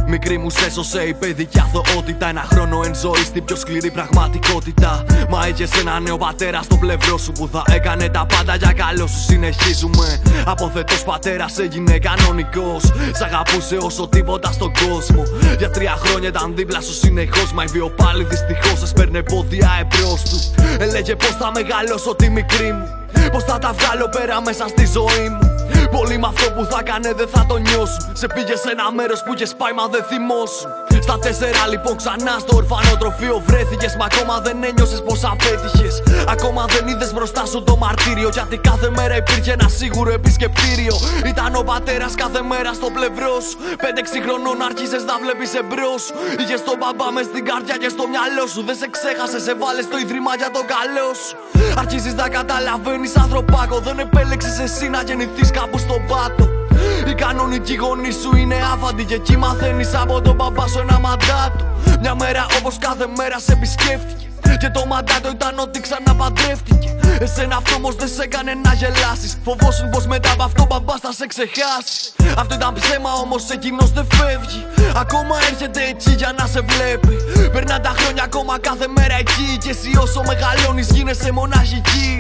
[0.10, 2.28] Μικρή μου σε έσωσε η παιδική αθωότητα.
[2.28, 5.06] Ένα χρόνο εν ζωή στην πιο σκληρή πραγματικότητα.
[5.30, 9.08] Μα είχε ένα νέο πατέρα στο πλευρό σου που θα έκανε τα πάντα για καλό
[9.08, 9.20] σου.
[9.20, 10.22] Συνεχίζουμε.
[10.46, 12.84] Αποθετός πατέρας έγινε κανονικός.
[13.14, 15.24] Σ' αγαπούσε όσο τίποτα στον κόσμο.
[15.58, 17.52] Για τρία χρόνια ήταν δίπλα σου συνεχώς.
[17.54, 20.40] Μα η βιοπάλη δυστυχώς έσπερνε πόδια εμπρός του.
[20.80, 22.88] Έλεγε πώ θα μεγαλώσω τη μικρή μου.
[23.32, 25.59] Πώ θα τα βγάλω πέρα μέσα στη ζωή μου.
[25.92, 28.02] Πολύ με αυτό που θα κάνε δεν θα το νιώσουν.
[28.14, 30.89] Σε πήγε σε ένα μέρος που είχες πάει μα δεν θυμώσουν.
[31.10, 33.96] Στα τέσσερα λοιπόν ξανά στο ορφανοτροφείο βρέθηκες.
[34.00, 35.94] Μα ακόμα δεν ένιωσες πως απέτυχες.
[36.28, 38.30] Ακόμα δεν είδες μπροστά σου το μαρτύριο.
[38.38, 40.96] Γιατί κάθε μέρα υπήρχε ένα σίγουρο επισκεπτήριο.
[41.26, 43.56] Ήταν ο πατέρας κάθε μέρα στο πλευρό σου.
[43.84, 46.14] Πέντε-έξι χρονών άρχισες να βλέπεις εμπρός σου.
[46.42, 48.62] Είχες τον μπαμπά μες στην καρδιά και στο μυαλό σου.
[48.68, 51.34] Δεν σε ξέχασες, σε βάλες στο ίδρυμα για το καλό σου.
[51.82, 53.78] Αρχίζεις να καταλαβαίνεις ανθρωπάκο.
[53.88, 56.59] Δεν επέλεξες εσύ να γεννηθείς κάπου στον πάτο.
[57.08, 61.66] Οι κανονικοί γονείς σου είναι άφαντοι και εκεί μαθαίνεις από τον παπά σου ένα μαντάτο
[62.02, 64.28] Μια μέρα όπως κάθε μέρα σε επισκέφτηκε.
[64.60, 66.90] Και το μαντάτο ήταν ότι ξαναπαντρεύτηκε.
[67.20, 69.38] Εσένα αυτό όμως δεν σε έκανε να γελάσεις.
[69.44, 72.00] Φοβόσουν πως μετά από αυτό ο μπαμπάς θα σε ξεχάσει.
[72.38, 74.66] Αυτό ήταν ψέμα όμως εκείνος δεν φεύγει.
[74.96, 77.16] Ακόμα έρχεται εκεί για να σε βλέπει.
[77.54, 79.58] Περνά τα χρόνια ακόμα κάθε μέρα εκεί.
[79.64, 82.16] Και εσύ όσο μεγαλώνεις γίνεσαι μοναχική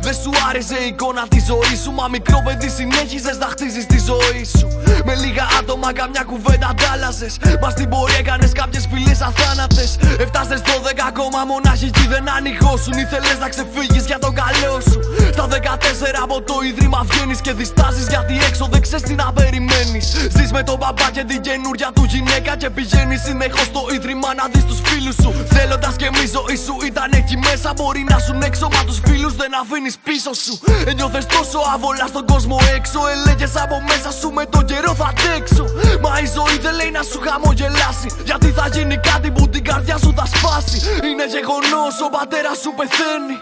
[0.00, 3.98] Δεν σου άρεσε η εικόνα της ζωής σου Μα μικρό παιδί συνέχιζες να χτίζεις τη
[3.98, 4.68] ζωή σου.
[5.06, 9.90] Με λίγα άτομα καμιά κουβέντα αντάλλαζες Μα στην πορεία έκανες κάποιες φιλίες αθάνατες.
[10.24, 15.00] Έφτασες 12 ακόμα μοναχική δεν ανοιγώσουν Ήθελες να ξεφύγεις για τον καλό σου.
[15.32, 20.06] Στα 14 από το ίδρυμα βγαίνεις και διστάζεις Γιατί έξω δεν ξέρεις τι να περιμένεις.
[20.36, 24.44] Ζεις με τον μπαμπά και την καινούρια του γυναίκα Και πηγαίνεις συνεχώς στο ίδρυμα να
[24.52, 25.30] δεις τους φίλους σου.
[25.54, 27.72] Θέλοντας και μη ζωή σου ήταν εκεί μέσα.
[27.76, 30.54] Μπορεί να σου έξω, μα τους φίλους δεν αφήνεις πίσω σου.
[30.90, 33.00] Ένιωθες τόσο άβολα στον κόσμο έξω.
[33.14, 35.64] Έλεγε από μέσα σου με τον καιρό θα αντέξω.
[36.02, 38.08] Μα η ζωή δεν λέει να σου χαμογελάσει.
[38.28, 40.78] Γιατί θα γίνει κάτι που την καρδιά σου θα σπάσει.
[41.08, 43.36] Είναι γεγονός, ο πατέρας σου πεθαίνει.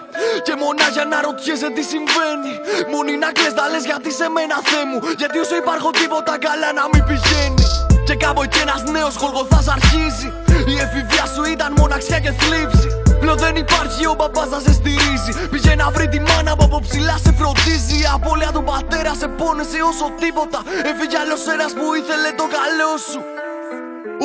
[0.46, 2.52] Και μονά για να ρωτιέσαι τι συμβαίνει.
[2.92, 4.98] Μόνοι να κλαις να λες γιατί σε μένα θέ μου.
[5.20, 7.64] Γιατί όσο υπάρχω τίποτα καλά να μην πηγαίνει.
[8.06, 10.28] Και κάπου εκεί ένας νέος γολγοθάς αρχίζει
[10.72, 15.32] Η εφηβεία σου ήταν μοναξιά και θλίψη Πλέον δεν υπάρχει ο παπάς να σε στηρίζει.
[15.52, 17.96] Πήγε να βρει τη μάνα που από ψηλά σε φροντίζει.
[18.02, 20.58] Η απώλεια του πατέρα σε πόνεσε όσο τίποτα.
[20.90, 23.20] Έφυγε άλλος ένας που ήθελε το καλό σου.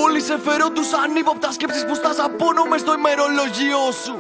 [0.03, 4.15] Όλοι σε φερόντουσαν ύποπτα σκέψεις που στάζα πόνο μες στο ημερολόγιό σου.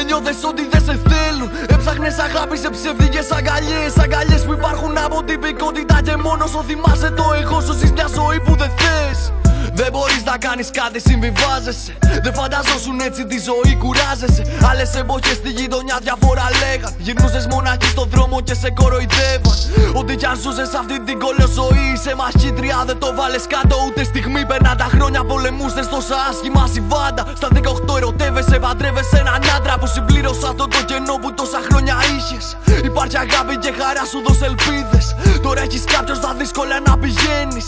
[0.00, 1.48] Ένιωθες ότι δεν σε θέλουν.
[1.74, 3.92] Έψαχνες αγάπη σε ψεύδικες αγκαλιές.
[4.04, 7.74] Αγκαλιές που υπάρχουν από τυπικότητα Και μόνο σου θυμάσαι το εγώ σου.
[7.78, 9.20] Ζεις μια ζωή που δεν θες
[9.72, 11.92] δεν μπορείς να κάνεις κάτι, συμβιβάζεσαι.
[12.22, 14.42] Δεν φανταζόσουν έτσι τη ζωή, κουράζεσαι.
[14.70, 16.92] Άλλες εποχές στη γειτονιά διαφορά λέγαν.
[16.98, 19.56] Γυρνούσες μοναχή στον δρόμο και σε κοροϊδεύαν.
[20.00, 24.42] Ότι κι αν ζούσες αυτή την κολοζωή, σε μαχήτρια δεν το βάλες κάτω ούτε στιγμή.
[24.46, 27.22] Περνά τα χρόνια πολεμούσες τόσα άσχημα συμβάντα.
[27.36, 32.56] Στα 18 ερωτεύεσαι, παντρεύεσαι έναν άντρα που συμπλήρωσε αυτό το κενό που τόσα χρόνια είχες.
[32.84, 35.04] Υπάρχει αγάπη και χαρά σου δώσε ελπίδες.
[35.42, 37.66] Τώρα έχεις κάποιος στα δύσκολα να πηγαίνεις.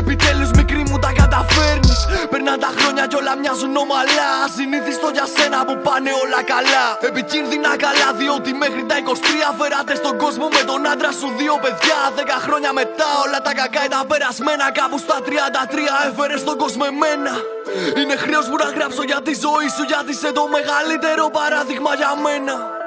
[0.00, 1.94] Επιτέλους μικρή μου τα καταφέρνει.
[2.30, 4.30] Περνάνε τα χρόνια κι όλα μοιάζουν ομαλά.
[4.56, 6.84] Συνήθιστο για σένα που πάνε όλα καλά.
[7.08, 11.98] Επικίνδυνα καλά, διότι μέχρι τα 23 φέρατε στον κόσμο με τον άντρα σου δύο παιδιά.
[12.16, 14.66] 10 χρόνια μετά όλα τα κακά ήταν περασμένα.
[14.78, 15.30] Κάπου στα 33
[16.08, 17.32] έφερε στον κόσμο εμένα.
[18.00, 22.12] Είναι χρέος μου να γράψω για τη ζωή σου, γιατί είσαι το μεγαλύτερο παράδειγμα για
[22.24, 22.77] μένα.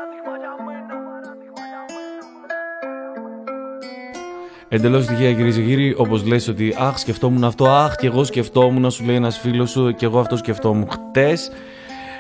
[4.74, 8.92] Εντελώς τυχαία κυρίες και κύριοι, όπως λες ότι Αχ, σκεφτόμουν αυτό, Αχ, και εγώ σκεφτόμουν,
[8.92, 11.52] σου λέει ένας φίλος σου, και εγώ αυτό σκεφτόμουν χτες.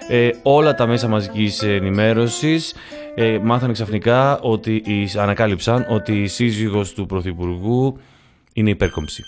[0.09, 2.73] Ε, όλα τα μέσα μαζικής ενημέρωσης
[3.15, 7.97] ε, μάθανε ξαφνικά ότι η- ανακάλυψαν ότι η σύζυγος του Πρωθυπουργού
[8.53, 9.23] είναι υπέρκομψη.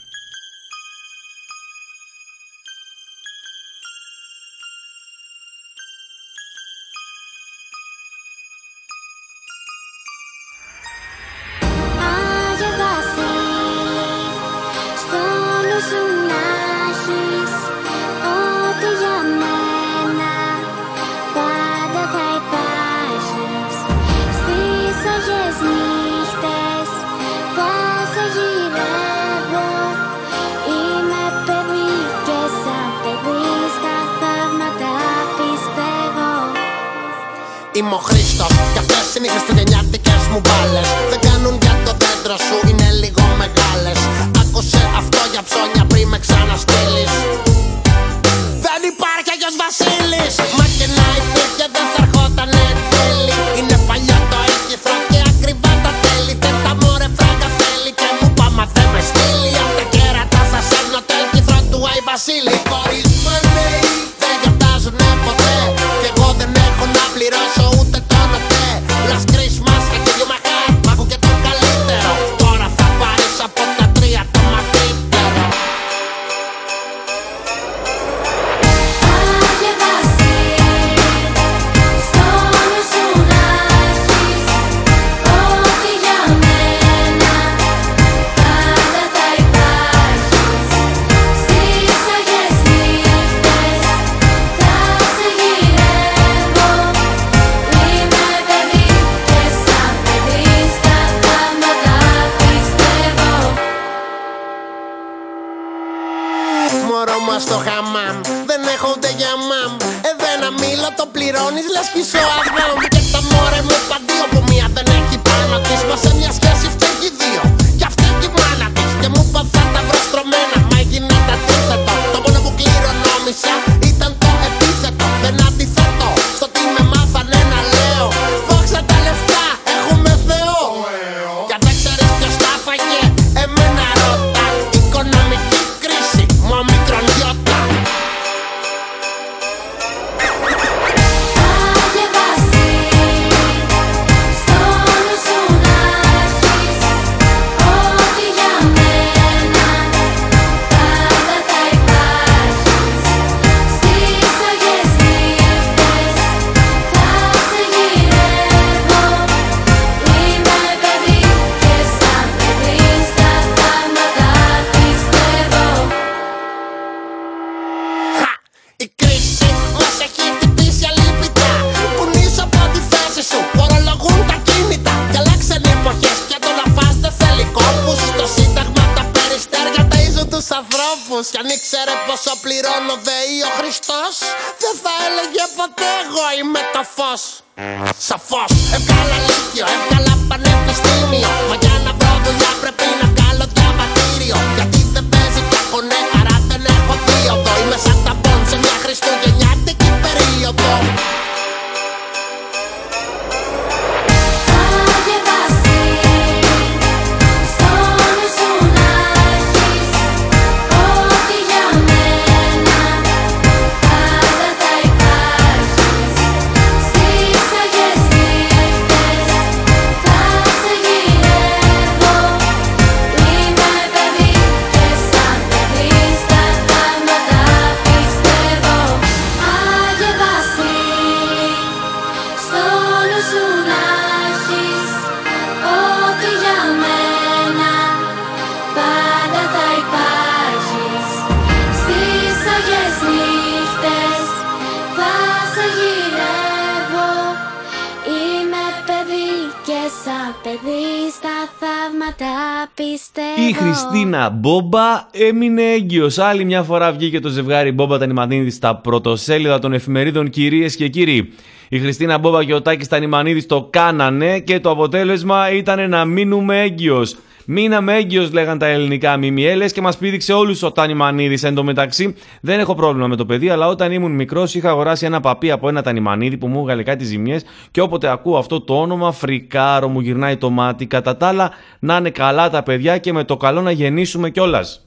[254.43, 256.17] Μπόμπα έμεινε έγκυος.
[256.17, 261.33] Άλλη μια φορά βγήκε το ζευγάρι Μπόμπα Τανιμανίδης στα πρωτοσέλιδα των εφημερίδων κυρίες και κύριοι.
[261.69, 266.61] Η Χριστίνα Μπόμπα και ο Τάκης Τανιμανίδης το κάνανε και το αποτέλεσμα ήταν να μείνουμε
[266.61, 267.15] έγκυος.
[267.45, 271.43] Μείναμε έγκυος λέγαν τα ελληνικά μιμιέλες και μας πήδηξε όλους ο Τανιμανίδης.
[271.43, 275.05] Εν τω μεταξύ δεν έχω πρόβλημα με το παιδί αλλά όταν ήμουν μικρός είχα αγοράσει
[275.05, 278.79] ένα παπί από ένα Τανιμανίδη που μου έβγαλε κάτι ζημιές και όποτε ακούω αυτό το
[278.79, 280.85] όνομα φρικάρω μου γυρνάει το μάτι.
[280.85, 284.85] Κατά τα άλλα να είναι καλά τα παιδιά και με το καλό να γεννήσουμε κιόλας.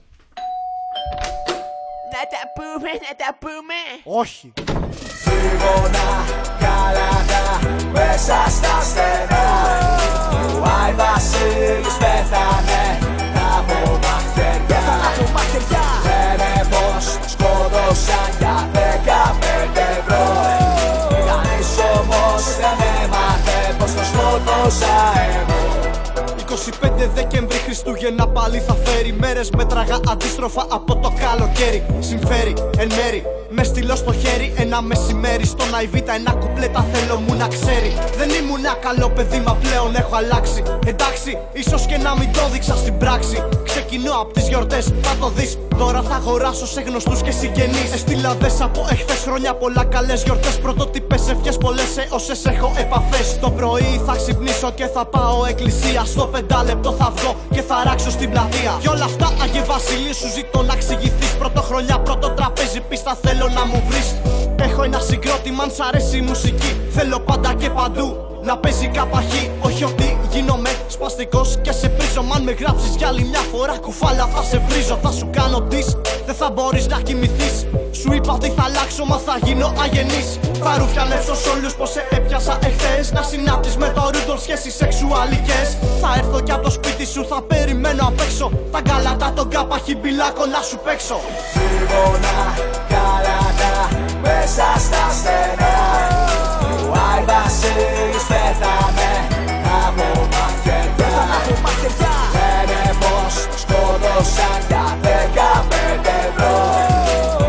[2.13, 4.19] Να τα πούμε, να τα πούμε.
[4.21, 4.53] Όχι.
[7.97, 9.47] Τρίγωνα, καλάτα, μέσα στα στενά.
[10.55, 12.85] Ο Άι Βασίλης πέθανε
[13.57, 13.99] από
[15.35, 15.87] μαχαιριά.
[16.07, 20.25] Λένε πως σκότωσαν για δεκαπέντε ευρώ.
[21.29, 24.97] Κανείς όμως δεν έμαθε πως το σκότωσα
[25.29, 25.66] εγώ
[26.57, 29.13] 25 Δεκέμβρη Χριστούγεννα πάλι θα φέρει.
[29.13, 31.87] Μέρες μέτραγα αντίστροφα από το καλοκαίρι.
[31.99, 34.55] Συμφέρει εν μέρη με στυλό στο χέρι.
[34.57, 37.93] Ένα μεσημέρι στον Αϊβίτα Ένα κουπλέτα θέλω μου να ξέρει.
[38.17, 40.63] Δεν ήμουν καλό παιδί μα πλέον έχω αλλάξει.
[40.87, 43.43] Εντάξει ίσως και να μην το δείξα στην πράξη.
[43.65, 45.59] Ξεκινώ από τις γιορτές θα το δεις.
[45.77, 47.93] Δώρα θα αγοράσω σε γνωστούς και συγγενείς.
[47.93, 50.59] Έστειλα δες από εχθές χρόνια πολλά καλές γιορτές.
[50.59, 53.39] Πρωτότυπες ευχές πολλές σε όσες έχω επαφές.
[53.41, 58.11] Το πρωί θα ξυπνήσω και θα πάω εκκλησία Στο πεντάλεπτο θα βγω και θα ράξω
[58.11, 58.77] στην πλατεία.
[58.81, 61.31] Κι όλα αυτά Αγίε Βασιλείου σου ζητώ να εξηγηθείς.
[61.39, 64.09] Πρωτοχρονιά πρώτο τραπέζι πίστα θέλω να μου βρεις.
[64.61, 66.81] Έχω ένα συγκρότημα αν σ' αρέσει η μουσική.
[66.91, 68.17] Θέλω πάντα και παντού
[68.47, 71.59] να παίζει καπαχή Όχι ότι γίνομαι σπαστικός.
[71.63, 74.99] Και σε πρίζω Μ' αν με γράψεις για άλλη μια φορά κουφάλα θα σε βρίζω.
[75.03, 77.67] Θα σου κάνω τις, δεν θα μπορείς να κοιμηθείς.
[78.01, 80.39] Σου είπα ότι θα αλλάξω μα θα γίνω αγενής.
[80.63, 83.13] Θα ρουφιανεύσω σ' όλους πως σε έπιασα εχθές.
[83.13, 85.69] Να συνάπτεις με το Ρούντολ σχέσεις σεξουαλικές.
[86.01, 88.51] Θα έρθω κι από το σπίτι σου θα περιμένω απ' έξω.
[88.73, 91.19] Τα γκάλατα τον κάπαχη μπιλάκο να σου παίξω.
[91.55, 92.37] Τρίγωνα,
[92.93, 93.73] καλάτα,
[94.23, 95.75] μέσα στα στενά.
[96.09, 96.26] Ο Άι
[97.29, 99.13] Βασίλης πέθανε
[99.85, 100.07] από
[101.65, 106.57] μαχαιριά Λένε πως σκότωσαν για δεκαπέντε ευρώ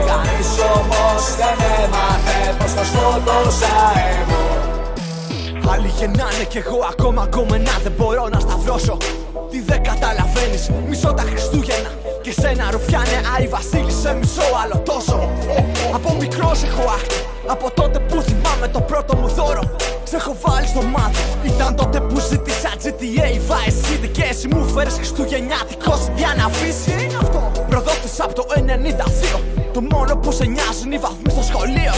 [0.09, 3.75] Κανείς όμως δεν έμαθε πως το σκότωσα
[4.11, 4.43] εγώ
[5.71, 8.97] Άλλοι γεννάνε κι εγώ ακόμα γκόμενα δεν μπορώ να σταυρώσω.
[9.49, 11.89] Τι δεν καταλαβαίνεις, μισώ τα Χριστούγεννα
[12.27, 15.29] Και σένα ρουφιάνε Άι Βασίλη σε μισό άλλο τόσο.
[15.93, 17.15] Από μικρός έχω άχτη
[17.47, 19.61] Από τότε που θυμάμαι το πρώτο μου δώρο.
[20.03, 24.67] Σε έχω βάλει στο μάτι Ήταν τότε που ζήτησα GTA Vice City Και εσύ μου
[24.67, 26.95] φέρες Χριστουγεννιάτικος για να αφήσεις.
[26.95, 28.45] Τι είναι αυτό; Προδότης από το
[29.35, 29.39] 92
[29.73, 31.93] Το μόνο που σε νοιάζουν οι βαθμοί στο σχολείο.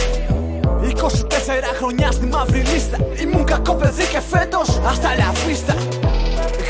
[0.82, 5.74] 24 χρόνια στη μαύρη λίστα Ήμουν κακό παιδί και φέτος Άστα λαβίστα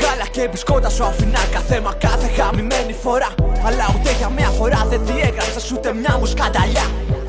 [0.31, 3.29] και μπισκότα σου αφήνα καθέμα κάθε χαμημένη φορά.
[3.65, 6.85] Αλλά ούτε για μια φορά δεν διέγραψες ούτε μια μου σκανταλιά.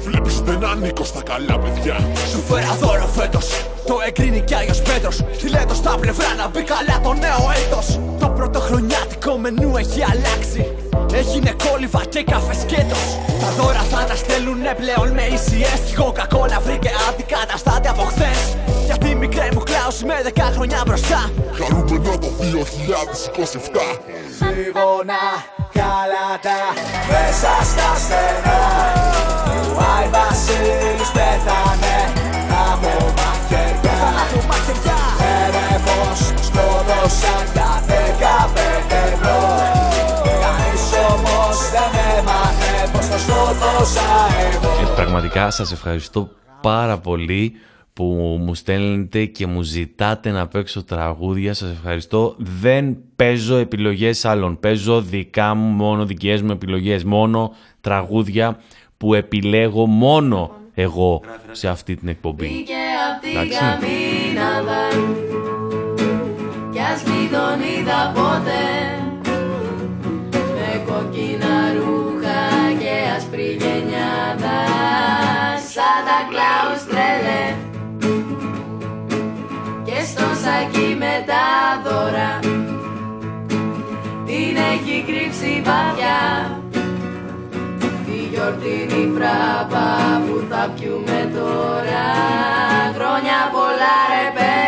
[0.07, 1.96] Βλέπεις δεν ανήκω στα καλά παιδιά.
[2.30, 3.46] Σου φέρα δώρο φέτος.
[3.86, 5.16] Το εγκρίνει κι Άγιος Πέτρος.
[5.32, 8.00] Στείλε το στα πλευρά να μπει καλά το νέο έτος.
[8.20, 10.76] Το πρωτοχρονιάτικο μενού έχει αλλάξει.
[11.14, 13.05] Έγινε κόλληβα και καφέ σκέτος.
[13.40, 18.72] Τα δώρα θα τα στέλνουνε πλέον με ECS Κι εγώ κακόλα βρήκε αντικαταστάτη από χθες
[18.85, 21.30] Γιατί η μικρή μου κλάωση με 10 χρόνια μπροστά.
[21.59, 23.99] Χαρούμενα το 2027
[24.39, 25.24] Τρίγωνα,
[25.78, 26.59] καλάτα,
[27.11, 28.61] μέσα στα στενά.
[29.76, 31.97] Ο Άι Βασίλης πέθανε
[32.70, 35.01] από μαχαιριά.
[35.20, 39.39] Λένε πως σκότωσαν για δεκαπέντε ευρώ
[40.43, 42.72] Κανείς όμως δεν έμαθε
[44.97, 46.28] Πραγματικά σας ευχαριστώ
[46.61, 47.53] πάρα πολύ
[47.93, 48.05] που
[48.40, 51.55] μου στέλνετε και μου ζητάτε να παίξω τραγούδια.
[51.55, 52.34] Σας ευχαριστώ.
[52.38, 54.61] Δεν παίζω επιλογές άλλων.
[54.61, 57.05] Παίζω δικά μου, μόνο δικές μου επιλογές.
[57.05, 58.59] Μόνο τραγούδια
[58.97, 61.20] που επιλέγω μόνο εγώ
[61.51, 62.47] σε αυτή την εκπομπή.
[62.47, 62.72] Βγήκε
[63.14, 63.59] απ' την Εντάξει.
[63.59, 64.88] καμίναδα
[66.72, 68.66] Κι ας μην τον είδα ποτέ
[70.55, 72.40] Με κοκκίνα ρούχα
[72.78, 74.59] και άσπρη γενιάδα
[75.72, 76.91] Σαν τα κλάους
[80.43, 81.47] σακί με τα
[81.84, 82.38] δώρα.
[84.26, 86.20] Την έχει κρύψει βαθιά.
[88.07, 89.86] Τη γιορτινή φράπα
[90.26, 92.07] που θα πιούμε τώρα.
[92.95, 94.62] Χρόνια πολλά ρε παιδιά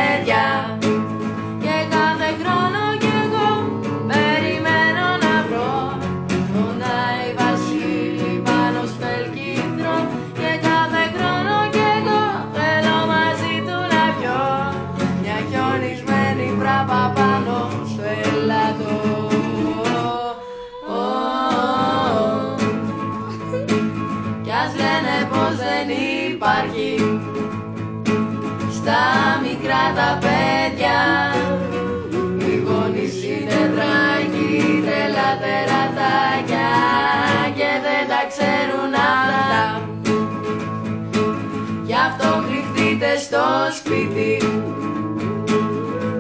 [43.35, 44.37] στο σπίτι.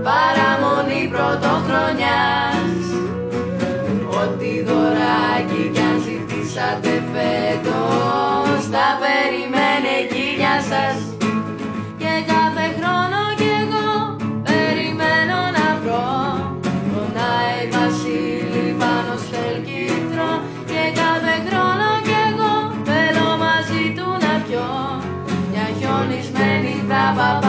[0.07, 2.83] Παραμονή πρωτοχρονιάς.
[4.23, 11.14] Ό,τι δωράκι κι αν ζητήσατε φέτος Τα περιμένει εκεί για σας
[27.15, 27.44] ba ba.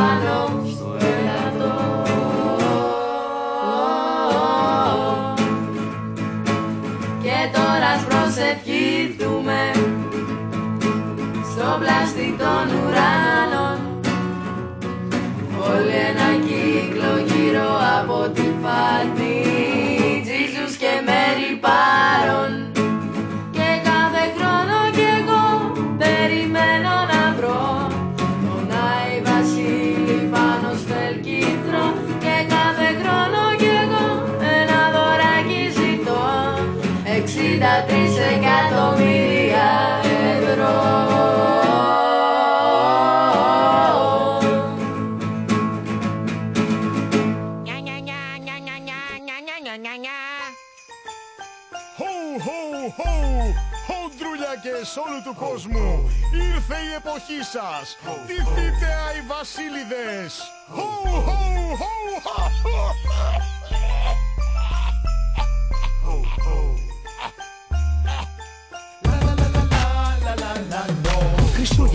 [57.16, 57.98] Ήρθε η εποχή σας.
[58.26, 60.52] Ντυθείτε αοι βασίλειδες.
[60.68, 63.55] Χω, χω, χω, χα, χω.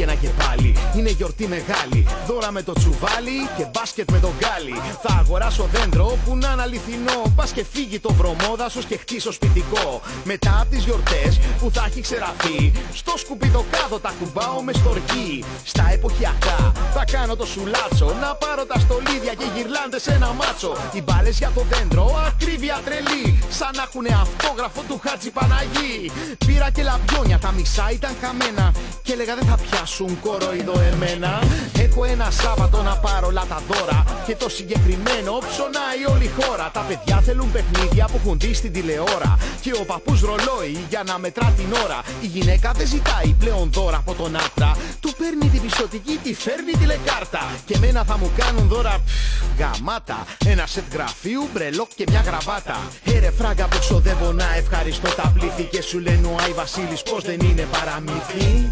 [0.00, 2.06] Χριστούγεννα και πάλι, είναι γιορτή μεγάλη.
[2.26, 4.74] Δώρα με το τσουβάλι και μπάσκετ με τον γκάλι.
[5.02, 7.22] Θα αγοράσω δέντρο που να είναι αληθινό.
[7.36, 10.00] Πας και φύγει το βρωμόδασο και χτίσω σπιτικό.
[10.24, 15.44] Μετά από τις γιορτές που θα έχει ξεραθεί, στο σκουπιδοκάδο τα κουμπάω με στοργή.
[15.64, 18.06] Στα εποχιακά θα κάνω το σουλάτσο.
[18.20, 20.72] Να πάρω τα στολίδια και γυρλάντες σε ένα μάτσο.
[20.92, 23.42] Οι μπάλες για το δέντρο, ακρίβεια τρελή.
[23.50, 26.10] Σαν να έχουν αυτόγραφο του Χάτζη Παναγί.
[26.46, 28.72] Πήρα και λαμπιόνια, τα μισά ήταν χαμένα.
[29.02, 29.56] Και έλεγα δεν θα
[29.90, 31.42] πιάσουν κοροϊδό εμένα.
[31.78, 34.04] Έχω ένα Σάββατο να πάρω όλα τα δώρα.
[34.26, 36.70] Και το συγκεκριμένο ψωνάει όλη η χώρα.
[36.72, 39.38] Τα παιδιά θέλουν παιχνίδια που έχουν δει στην τηλεόρα.
[39.60, 42.02] Και ο παππούς ρολόι για να μετρά την ώρα.
[42.20, 44.76] Η γυναίκα δεν ζητάει πλέον δώρα από τον άντρα.
[45.00, 47.42] Του παίρνει την πιστοτική, τη φέρνει τηλεκάρτα.
[47.66, 49.12] Και μένα θα μου κάνουν δώρα πφ,
[49.58, 50.26] γαμάτα.
[50.46, 52.78] Ένα σετ γραφείου, μπρελόκ και μια γραβάτα.
[53.04, 55.62] Έρε φράγκα που ξοδεύω να ευχαριστώ τα πλήθη.
[55.62, 58.70] Και σου λένε ο Άι Βασίλης πως δεν είναι παραμύθι.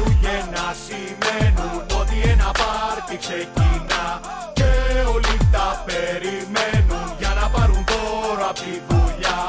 [0.00, 4.06] Χριστούγεννα σημαίνουν ότι ένα πάρτι ξεκινά
[4.52, 4.70] Και
[5.14, 9.40] όλοι τα περιμένουν για να πάρουν δώρο απ' τη δουλειά.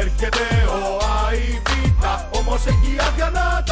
[0.00, 0.46] Έρχεται
[0.78, 0.80] ο
[1.26, 3.67] Αϊβίτα, όμως έχει αδιανά τα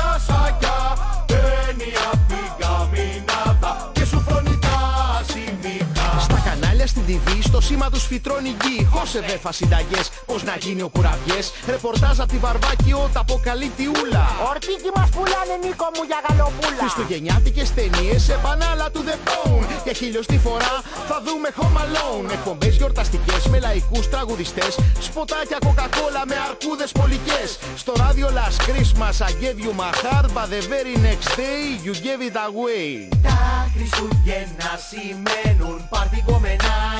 [7.08, 8.84] TV, στο σήμα μα τους φυτρώνει γη.
[8.84, 11.40] Χώσε βέφα συνταγέ, πώς να γίνει ο κουραμπιέ.
[11.66, 14.26] Ρεπορτάζ απ' τη Βαρβάκιο, τα αποκαλύπτει ούλα.
[14.50, 16.82] Ορτίκι μας πουλάνε Νίκο μου για γαλοπούλα.
[16.82, 20.74] Χριστουγεννιάτικες ταινίες σε πανάλα του The Bone Και χιλιοστή φορά
[21.08, 22.28] θα δούμε Home Alone.
[22.36, 24.72] Εκπομπές γιορταστικές με λαϊκούς τραγουδιστές.
[25.00, 27.48] Σποτάκια Coca-Cola με αρκούδες πολικές.
[27.76, 31.92] Στο ράδιο Last Christmas I gave you my heart But the very next day you
[32.06, 33.08] gave it away.
[33.22, 36.24] Τα Χριστούγεννα σημαίνουν πάρτι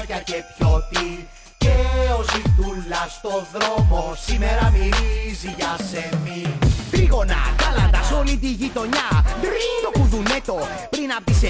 [0.06, 1.74] κομμενάκια και πιώτη Και
[2.18, 6.58] ο ζητούλας στο δρόμο σήμερα μυρίζει για σεμί
[7.06, 9.08] Τρίγωνα, κάλαντα σ' όλη τη γειτονιά.
[9.40, 10.56] Ντριν το κουδουνέτο
[10.94, 11.46] πριν απ' τις 9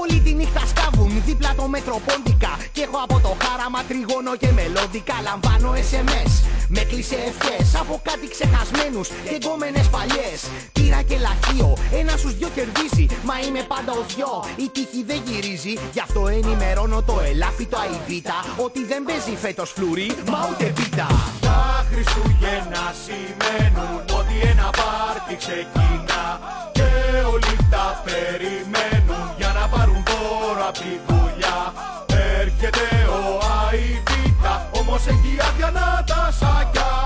[0.00, 5.16] Όλη τη νύχτα σκάβουν δίπλα το μετροπόντικα Κι έχω από το χάραμα τριγώνω και μελώδικα
[5.26, 6.32] Λαμβάνω SMS.
[6.74, 10.38] Με κλείσε ευχές Από κάτι ξεχασμένους και γκόμενες παλιές.
[10.76, 11.70] Πήρα και λαχείο,
[12.00, 13.06] ένα στους δυο κερδίζει.
[13.28, 14.32] Μα είμαι πάντα ο δυο,
[14.64, 15.74] η τύχη δεν γυρίζει.
[15.94, 18.36] Γι' αυτό ενημερώνω το ελάφι το αϊβίτα.
[18.66, 21.08] Ότι δεν παίζει φέτος φλουρί, μα ούτε πίτα
[21.58, 26.24] Τα Χριστούγεννα σημαίνουν ότι ένα πάρτι ξεκινά
[26.76, 26.88] Και
[27.32, 31.58] όλοι τα περιμένουν για να πάρουν δώρο απ' τη δουλειά.
[32.40, 32.86] Έρχεται
[33.18, 33.22] ο
[33.62, 36.97] Αϊβίτα, όμως έχει άδεια να τα σακιά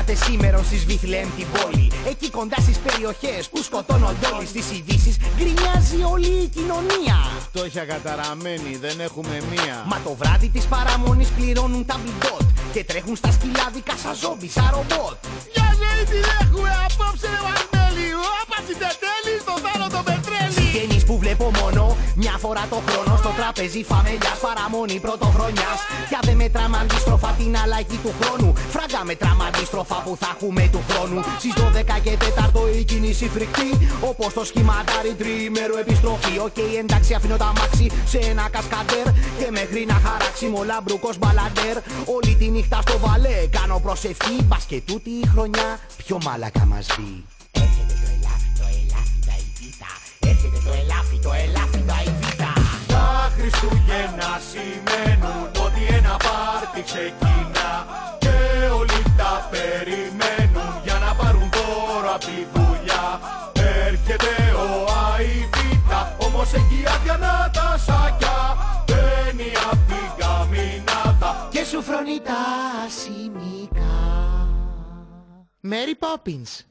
[0.00, 4.66] Χριστός γεννάται σήμερα στις Βιθλέμ την πόλη Εκεί κοντά στις περιοχές που σκοτώνονται όλοι στις
[4.70, 7.16] ειδήσεις Γκρινιάζει όλη η κοινωνία
[7.48, 9.76] Φτώχεια καταραμένη, δεν έχουμε μία.
[9.90, 14.68] Μα το βράδυ της παραμονής πληρώνουν τα μπιντότ Και τρέχουν στα σκυλάδικα σαν ζόμπι, σαν
[14.74, 15.16] ρομπότ
[15.54, 18.08] Για ζωή την έχουμε απόψε ρε Μαρμέλη.
[18.40, 18.58] Όπα
[21.30, 21.96] βλέπω μόνο.
[22.14, 25.78] Μια φορά το χρόνο Στο τραπέζι φαμελιάς παραμονή πρωτοχρονιάς.
[26.08, 28.52] Πια δεν μετράμε αντίστροφα την αλλαγή του χρόνου.
[28.74, 31.18] Φράγκα μετράμε αντίστροφα που θα έχουμε του χρόνου.
[31.38, 33.70] Στις 12 και 4 η κίνηση φρικτή.
[34.10, 36.34] Όπως το σχηματάρι τριήμερο επιστροφή.
[36.46, 39.06] Οκ εντάξει αφήνω τ' αμάξι σε ένα κασκαντέρ.
[39.38, 41.76] Και μέχρι να χαράξει μολά μπρούκος μπαλαντέρ.
[42.16, 44.36] Όλη τη νύχτα στο βαλέ κάνω προσευχή.
[44.48, 47.39] Μπας και τούτη η χρονιά πιο μαλακά μας δει
[50.30, 52.52] Έρχεται το ελάφι, το ελάφι, τα ειδίτα
[52.92, 57.70] Τα Χριστούγεννα σημαίνουν ότι ένα πάρτι ξεκινά
[58.22, 58.34] Και
[58.78, 63.06] όλοι τα περιμένουν για να πάρουν δώρο απ' τη δουλειά.
[63.86, 64.32] Έρχεται
[64.66, 64.68] ο
[65.10, 68.38] Αϊβίτα, όμως έχει άδεια να τα σακιά.
[68.86, 72.42] Μπαίνει απ' την καμινάδα Και σου φρονεί τα
[73.00, 73.94] σημικά.
[75.70, 76.69] Mary Poppins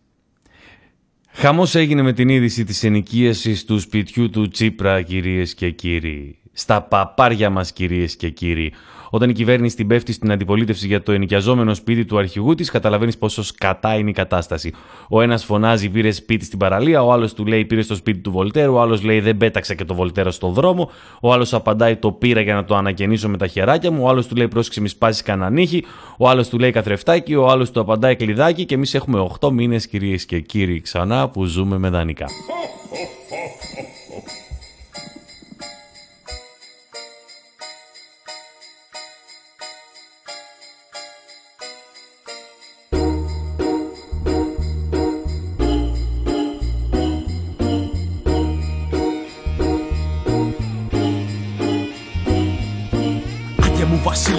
[1.31, 6.37] Χαμός έγινε με την είδηση της ενοικίασης του σπιτιού του Τσίπρα, κυρίες και κύριοι.
[6.53, 8.73] Στα παπάρια μας, κυρίες και κύριοι.
[9.09, 13.17] Όταν η κυβέρνηση την πέφτει στην αντιπολίτευση για το ενοικιαζόμενο σπίτι του αρχηγού της, καταλαβαίνεις
[13.17, 14.73] πόσο σκατά είναι η κατάσταση.
[15.09, 18.31] Ο ένας φωνάζει πήρε σπίτι στην παραλία, ο άλλος του λέει πήρε στο σπίτι του
[18.31, 20.89] Βολτέρου, ο άλλος λέει δεν πέταξε και το Βολτέρο στον δρόμο,
[21.21, 24.27] ο άλλος απαντάει το πήρα για να το ανακαινήσω με τα χεράκια μου, ο άλλος
[24.27, 25.85] του λέει πρόσεξε μη σπάσεις κανένα νύχη,
[26.17, 29.87] ο άλλος του λέει καθρεφτάκι, ο άλλος του απαντάει κλειδάκι και εμείς έχουμε 8 μήνες
[29.87, 32.25] κυρίες και κύριοι ξανά που ζούμε με δανεικά.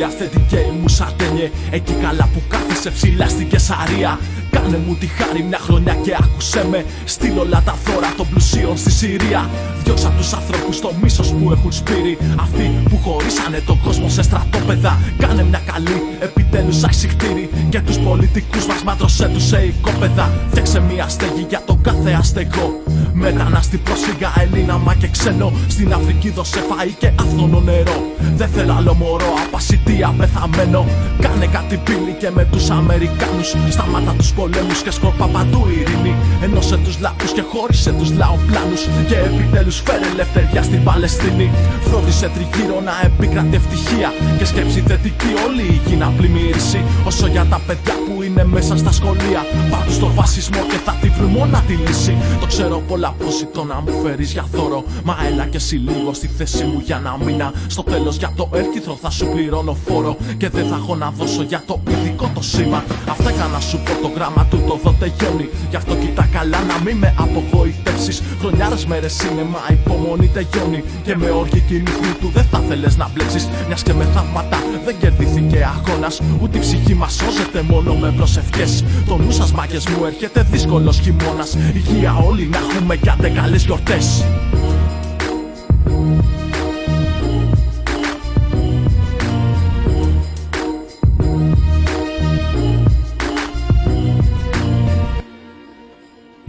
[0.01, 4.19] Μου βασίλεια θετικέ μου σατένιε Εκεί καλά που κάθεσαι ψηλά στην Κεσαρία
[4.51, 6.85] Κάνε μου τη χάρη μια χρονιά και άκουσέ με.
[7.05, 9.51] Στείλ όλα τα δώρα των πλουσίων στη Συρία.
[9.85, 12.19] Διώξα τους ανθρώπους στο μίσος που έχουν σπείρει.
[12.41, 14.99] Αυτοί που χωρίσανε τον κόσμο σε στρατόπεδα.
[15.19, 20.31] Κάνε μια καλή επιτέλους αϊσυχτήρη Και τους πολιτικούς μας μάτρωσέ τους σε οικόπεδα.
[20.51, 22.83] Φτιάξε μια στέγη για τον κάθε αστεγό.
[23.13, 25.53] Μετανάστη πρόσφυγα Ελλήνα μα και ξένο.
[25.69, 27.99] Στην Αφρική δώσε φαΐ και αυθονό νερό.
[28.37, 30.87] Δεν θέλω άλλο μωρό απασιτία πεθαμένο.
[31.21, 33.55] Κάνε κάτι πύλη και με τους Αμερικάνους.
[33.69, 36.15] Σταμάτα τους πολέμους και σκορπά παντού ειρήνη.
[36.45, 41.51] Ενώσε τους λαούς και χώρισε τους λαοπλάνους Και επιτέλους φέρε ελευθερία στην Παλαιστίνη.
[41.89, 47.45] Φρόντισε τριγύρω να επικρατεί ευτυχία Και σκέψη θετική όλη η γη να πλημμύρισει Όσο για
[47.51, 51.63] τα παιδιά που είναι μέσα στα σχολεία Πάντως στο φασισμό και θα τη βρουν μόνα
[51.67, 55.57] τη λύση Το ξέρω πολλά πως ζητώ να μου φέρεις για δώρο Μα έλα και
[55.57, 59.27] εσύ λίγο στη θέση μου για να μήνα Στο τέλος για το έρκυθρο θα σου
[59.33, 62.85] πληρώνω φόρο Και δεν θα έχω να δώσω για το ειδικό το σήμα.
[63.09, 65.49] Αυτά έκανα σου πω το γράμμα άμα τούτο εδώ τελειώνει.
[65.71, 68.23] Γι' αυτό κοίτα καλά να μην με απογοητεύσεις.
[68.41, 70.85] Χρονιάρες μέρες σίνεμα, υπομονή τελειώνει.
[71.05, 73.49] Και με όργη νύχτη του δεν θα θέλει να μπλέξεις.
[73.67, 76.21] Μιας και με θαύματα δεν κερδίθηκε αγώνας.
[76.43, 78.85] Ούτε η ψυχή μας σώζεται μόνο με προσευχές.
[79.07, 81.57] Το νου σας μάκε μου έρχεται δύσκολος χειμώνας.
[81.75, 84.25] Υγεία όλοι να έχουμε κι άντε καλές γιορτές.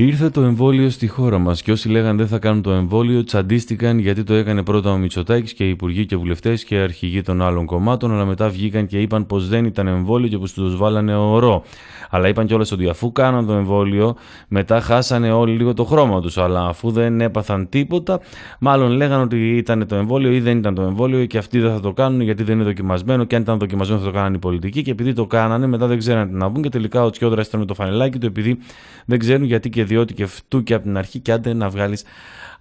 [0.03, 3.99] Ήρθε το εμβόλιο στη χώρα μας και όσοι λέγανε δεν θα κάνουν το εμβόλιο τσαντίστηκαν
[3.99, 7.65] γιατί το έκανε πρώτα ο Μητσοτάκης και οι υπουργοί και βουλευτές και αρχηγοί των άλλων
[7.65, 11.63] κομμάτων, αλλά μετά βγήκαν και είπαν πως δεν ήταν εμβόλιο και πως τους βάλανε ορό.
[12.09, 14.15] Αλλά είπαν κιόλας ότι αφού κάναν το εμβόλιο,
[14.47, 16.37] μετά χάσανε όλοι λίγο το χρώμα τους.
[16.37, 18.19] Αλλά αφού δεν έπαθαν τίποτα,
[18.59, 21.79] μάλλον λέγανε ότι ήταν το εμβόλιο ή δεν ήταν το εμβόλιο και αυτοί δεν θα
[21.79, 23.23] το κάνουν γιατί δεν είναι δοκιμασμένο.
[23.23, 24.81] Και αν ήταν δοκιμασμένο θα το κάνανε οι πολιτικοί.
[24.81, 27.59] Και επειδή το κάνανε, μετά δεν ξέραν τι να βγουν και τελικά ο Τσιόδρας ήταν
[27.59, 28.57] με το φανελάκι του επειδή
[29.05, 32.03] δεν ξέρουν γιατί και διότι και αυτού και από την αρχή και άντε να βγάλεις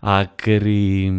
[0.01, 1.13] άκρη.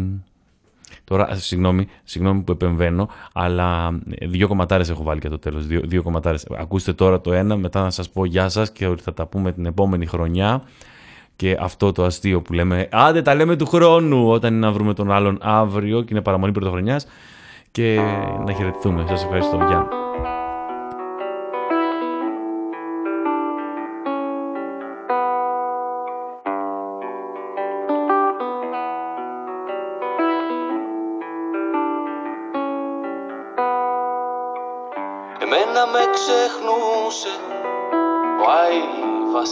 [1.04, 5.66] Τώρα, συγγνώμη, συγγνώμη που επεμβαίνω, αλλά δύο κομματάρες έχω βάλει για το τέλος.
[5.66, 6.46] Δύο, δύο κομματάρες.
[6.58, 9.52] Ακούστε τώρα το ένα, μετά να σας πω γεια σας και ότι θα τα πούμε
[9.52, 10.62] την επόμενη χρονιά.
[11.36, 14.94] Και αυτό το αστείο που λέμε, άντε τα λέμε του χρόνου, όταν είναι να βρούμε
[14.94, 17.06] τον άλλον αύριο και είναι παραμονή πρωτοχρονιάς.
[17.70, 18.00] Και
[18.44, 19.04] να χαιρετηθούμε.
[19.08, 19.56] Σας ευχαριστώ.
[19.56, 20.01] Γεια.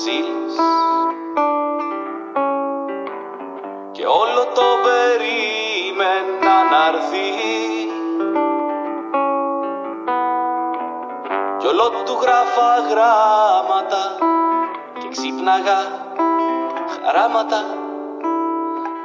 [0.01, 0.57] Βασίλης.
[3.93, 7.29] Και όλο το περίμενα να έρθει.
[11.59, 14.19] Κι όλο του γράφα γράμματα
[15.01, 15.79] Και ξύπναγα
[17.05, 17.65] χαράματα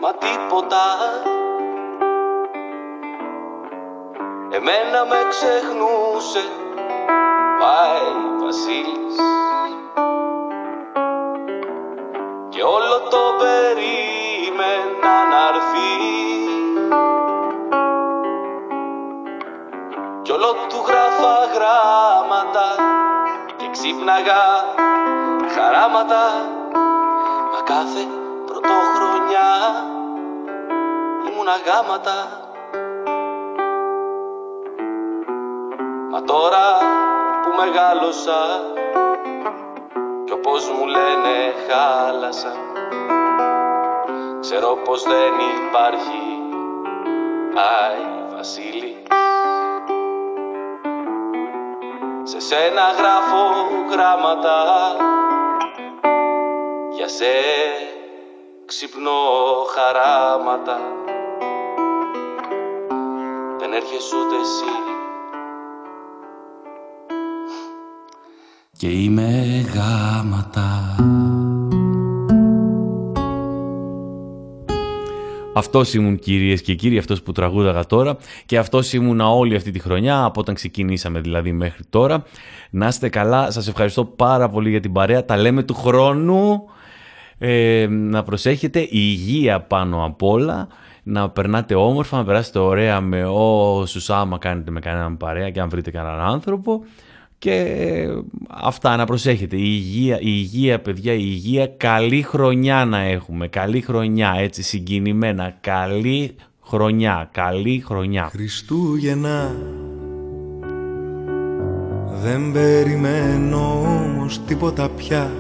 [0.02, 0.84] Μα τίποτα.
[4.50, 6.44] Εμένα με ξεχνούσε
[7.60, 9.55] Πάει Βασίλης
[12.66, 15.94] όλο το περίμενα να έρθει.
[20.22, 22.68] Κι όλο του γράφα γράμματα
[23.58, 24.44] Και ξύπναγα
[25.56, 26.24] χαράματα
[27.52, 28.08] Μα κάθε
[28.46, 29.52] πρωτοχρονιά
[31.28, 32.18] ήμουν αγάματα.
[36.12, 36.66] Μα τώρα
[37.42, 38.40] που μεγάλωσα
[40.46, 42.54] κι όπως μου λένε χάλασα
[44.40, 45.34] Ξέρω πως δεν
[45.68, 46.24] υπάρχει
[47.56, 48.98] Άι Βασίλη.
[52.24, 53.44] Σε σένα γράφω
[53.92, 54.96] γράμματα.
[56.96, 57.26] Για σε
[58.66, 59.20] ξυπνώ
[59.76, 60.80] χαράματα.
[63.58, 64.86] Δεν έρχεσαι ούτε εσύ.
[68.78, 69.25] Και είμαι
[75.58, 79.80] Αυτός ήμουν κυρίες και κύριοι, αυτός που τραγούδαγα τώρα και αυτός ήμουν όλη αυτή τη
[79.80, 82.24] χρονιά, από όταν ξεκινήσαμε δηλαδή μέχρι τώρα.
[82.70, 86.64] Να είστε καλά, σας ευχαριστώ πάρα πολύ για την παρέα, τα λέμε του χρόνου.
[87.38, 90.68] Ε, να προσέχετε η υγεία πάνω απ' όλα,
[91.04, 95.70] να περνάτε όμορφα, να περάσετε ωραία με όσους άμα κάνετε με κανέναν παρέα και αν
[95.70, 96.84] βρείτε κανέναν άνθρωπο.
[97.38, 98.08] Και
[98.48, 99.56] αυτά να προσέχετε.
[99.56, 101.68] Η υγεία, η υγεία, παιδιά, η υγεία.
[101.68, 103.48] Καλή χρονιά να έχουμε.
[103.48, 105.58] Καλή χρονιά, έτσι συγκινημένα.
[105.62, 108.30] Καλή χρονιά, καλή χρονιά.
[108.32, 109.56] Χριστούγεννα
[112.22, 115.32] Δεν περιμένω όμως τίποτα πια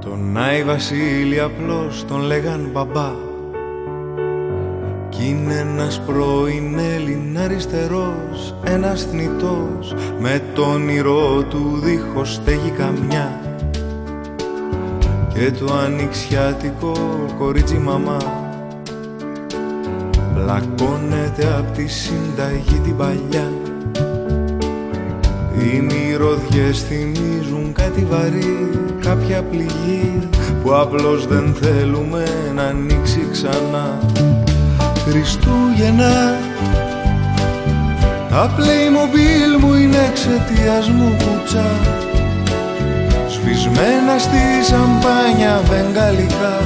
[0.00, 3.33] Τον Άι Βασίλη απλώς τον λέγαν μπαμπά
[5.16, 9.94] Κι είναι ένας πρώην Έλλην αριστερός Ένας θνητός.
[10.18, 13.40] Με το όνειρό του δίχως στέγη καμιά.
[15.34, 16.92] Και το ανοιξιάτικο
[17.38, 18.16] κορίτσι μαμά.
[20.34, 23.52] Πλακώνεται απ' τη συνταγή την παλιά.
[25.58, 30.28] Οι μυρωδιές θυμίζουν κάτι βαρύ Κάποια πληγή
[30.62, 33.98] που απλώς δεν θέλουμε να ανοίξει ξανά
[35.08, 36.38] Χριστούγεννα.
[38.30, 41.70] Τα Playmobil μου είναι εξαιτίας μου κουτσά.
[43.28, 46.56] Σβησμένα στη σαμπάνια βεγγαλικά.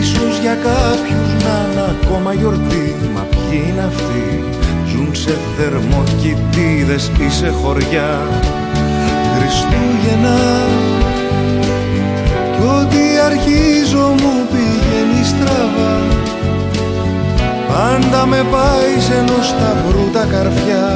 [0.00, 2.96] Ίσως για κάποιους να είναι ακόμα γιορτή.
[3.14, 4.44] Μα ποιοι είναι αυτοί;
[4.86, 8.20] Ζουν σε θερμοκοιτίδες ή σε χωριά.
[9.36, 10.38] Χριστούγεννα.
[12.56, 14.93] Κι ό,τι αρχίζω μου πηγαίνει
[15.34, 15.94] στραβά.
[17.68, 20.86] Πάντα με πάει σε ενός σταυρού τα καρφιά.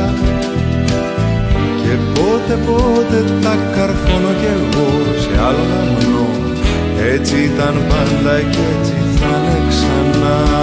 [1.83, 4.89] Και πότε πότε τα καρφώνω κι εγώ
[5.23, 6.29] σε άλλο γαμνό.
[7.15, 10.58] Έτσι ήταν πάντα και έτσι θα είναι ξανά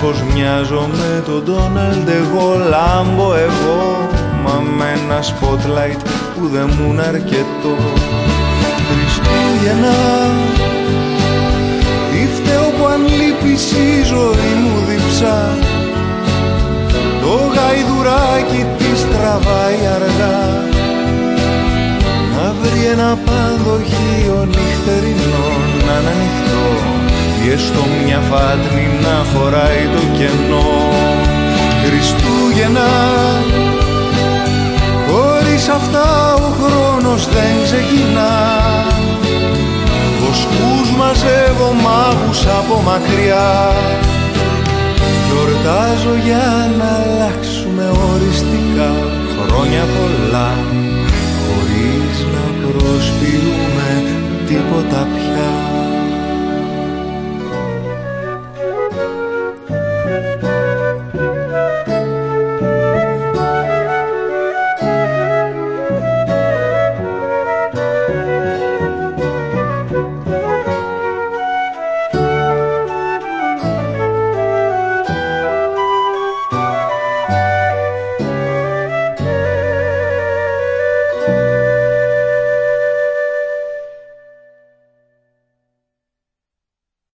[0.00, 2.08] πως μοιάζω με τον Ντόναλντ.
[2.08, 4.08] Εγώ λάμπω εγώ
[4.44, 6.00] Μα με ένα spotlight
[6.34, 7.74] που δεν μου είναι αρκετό.
[8.88, 9.96] Χριστούγεννα
[12.10, 15.58] Τι φταίω που αν λείπεις η ζωή μου διψά.
[17.22, 20.40] Το γαϊδουράκι της τραβάει αργά.
[22.34, 25.46] Να βρει ένα πανδοχείο νυχτερινό
[25.86, 26.87] να είναι ανοιχτό
[27.44, 30.70] ή έστω μια φάτνη να χωράει το κενό.
[31.84, 32.90] Χριστούγεννα
[35.08, 38.34] Χωρίς αυτά ο χρόνος δεν ξεκινά.
[40.20, 43.72] Βοσκούς μαζεύω μάγους από μακριά.
[45.26, 48.90] Γιορτάζω για να αλλάξουμε οριστικά
[49.38, 50.50] Χρόνια πολλά.
[51.44, 54.02] Χωρίς να προσποιούμε
[54.48, 55.67] τίποτα πια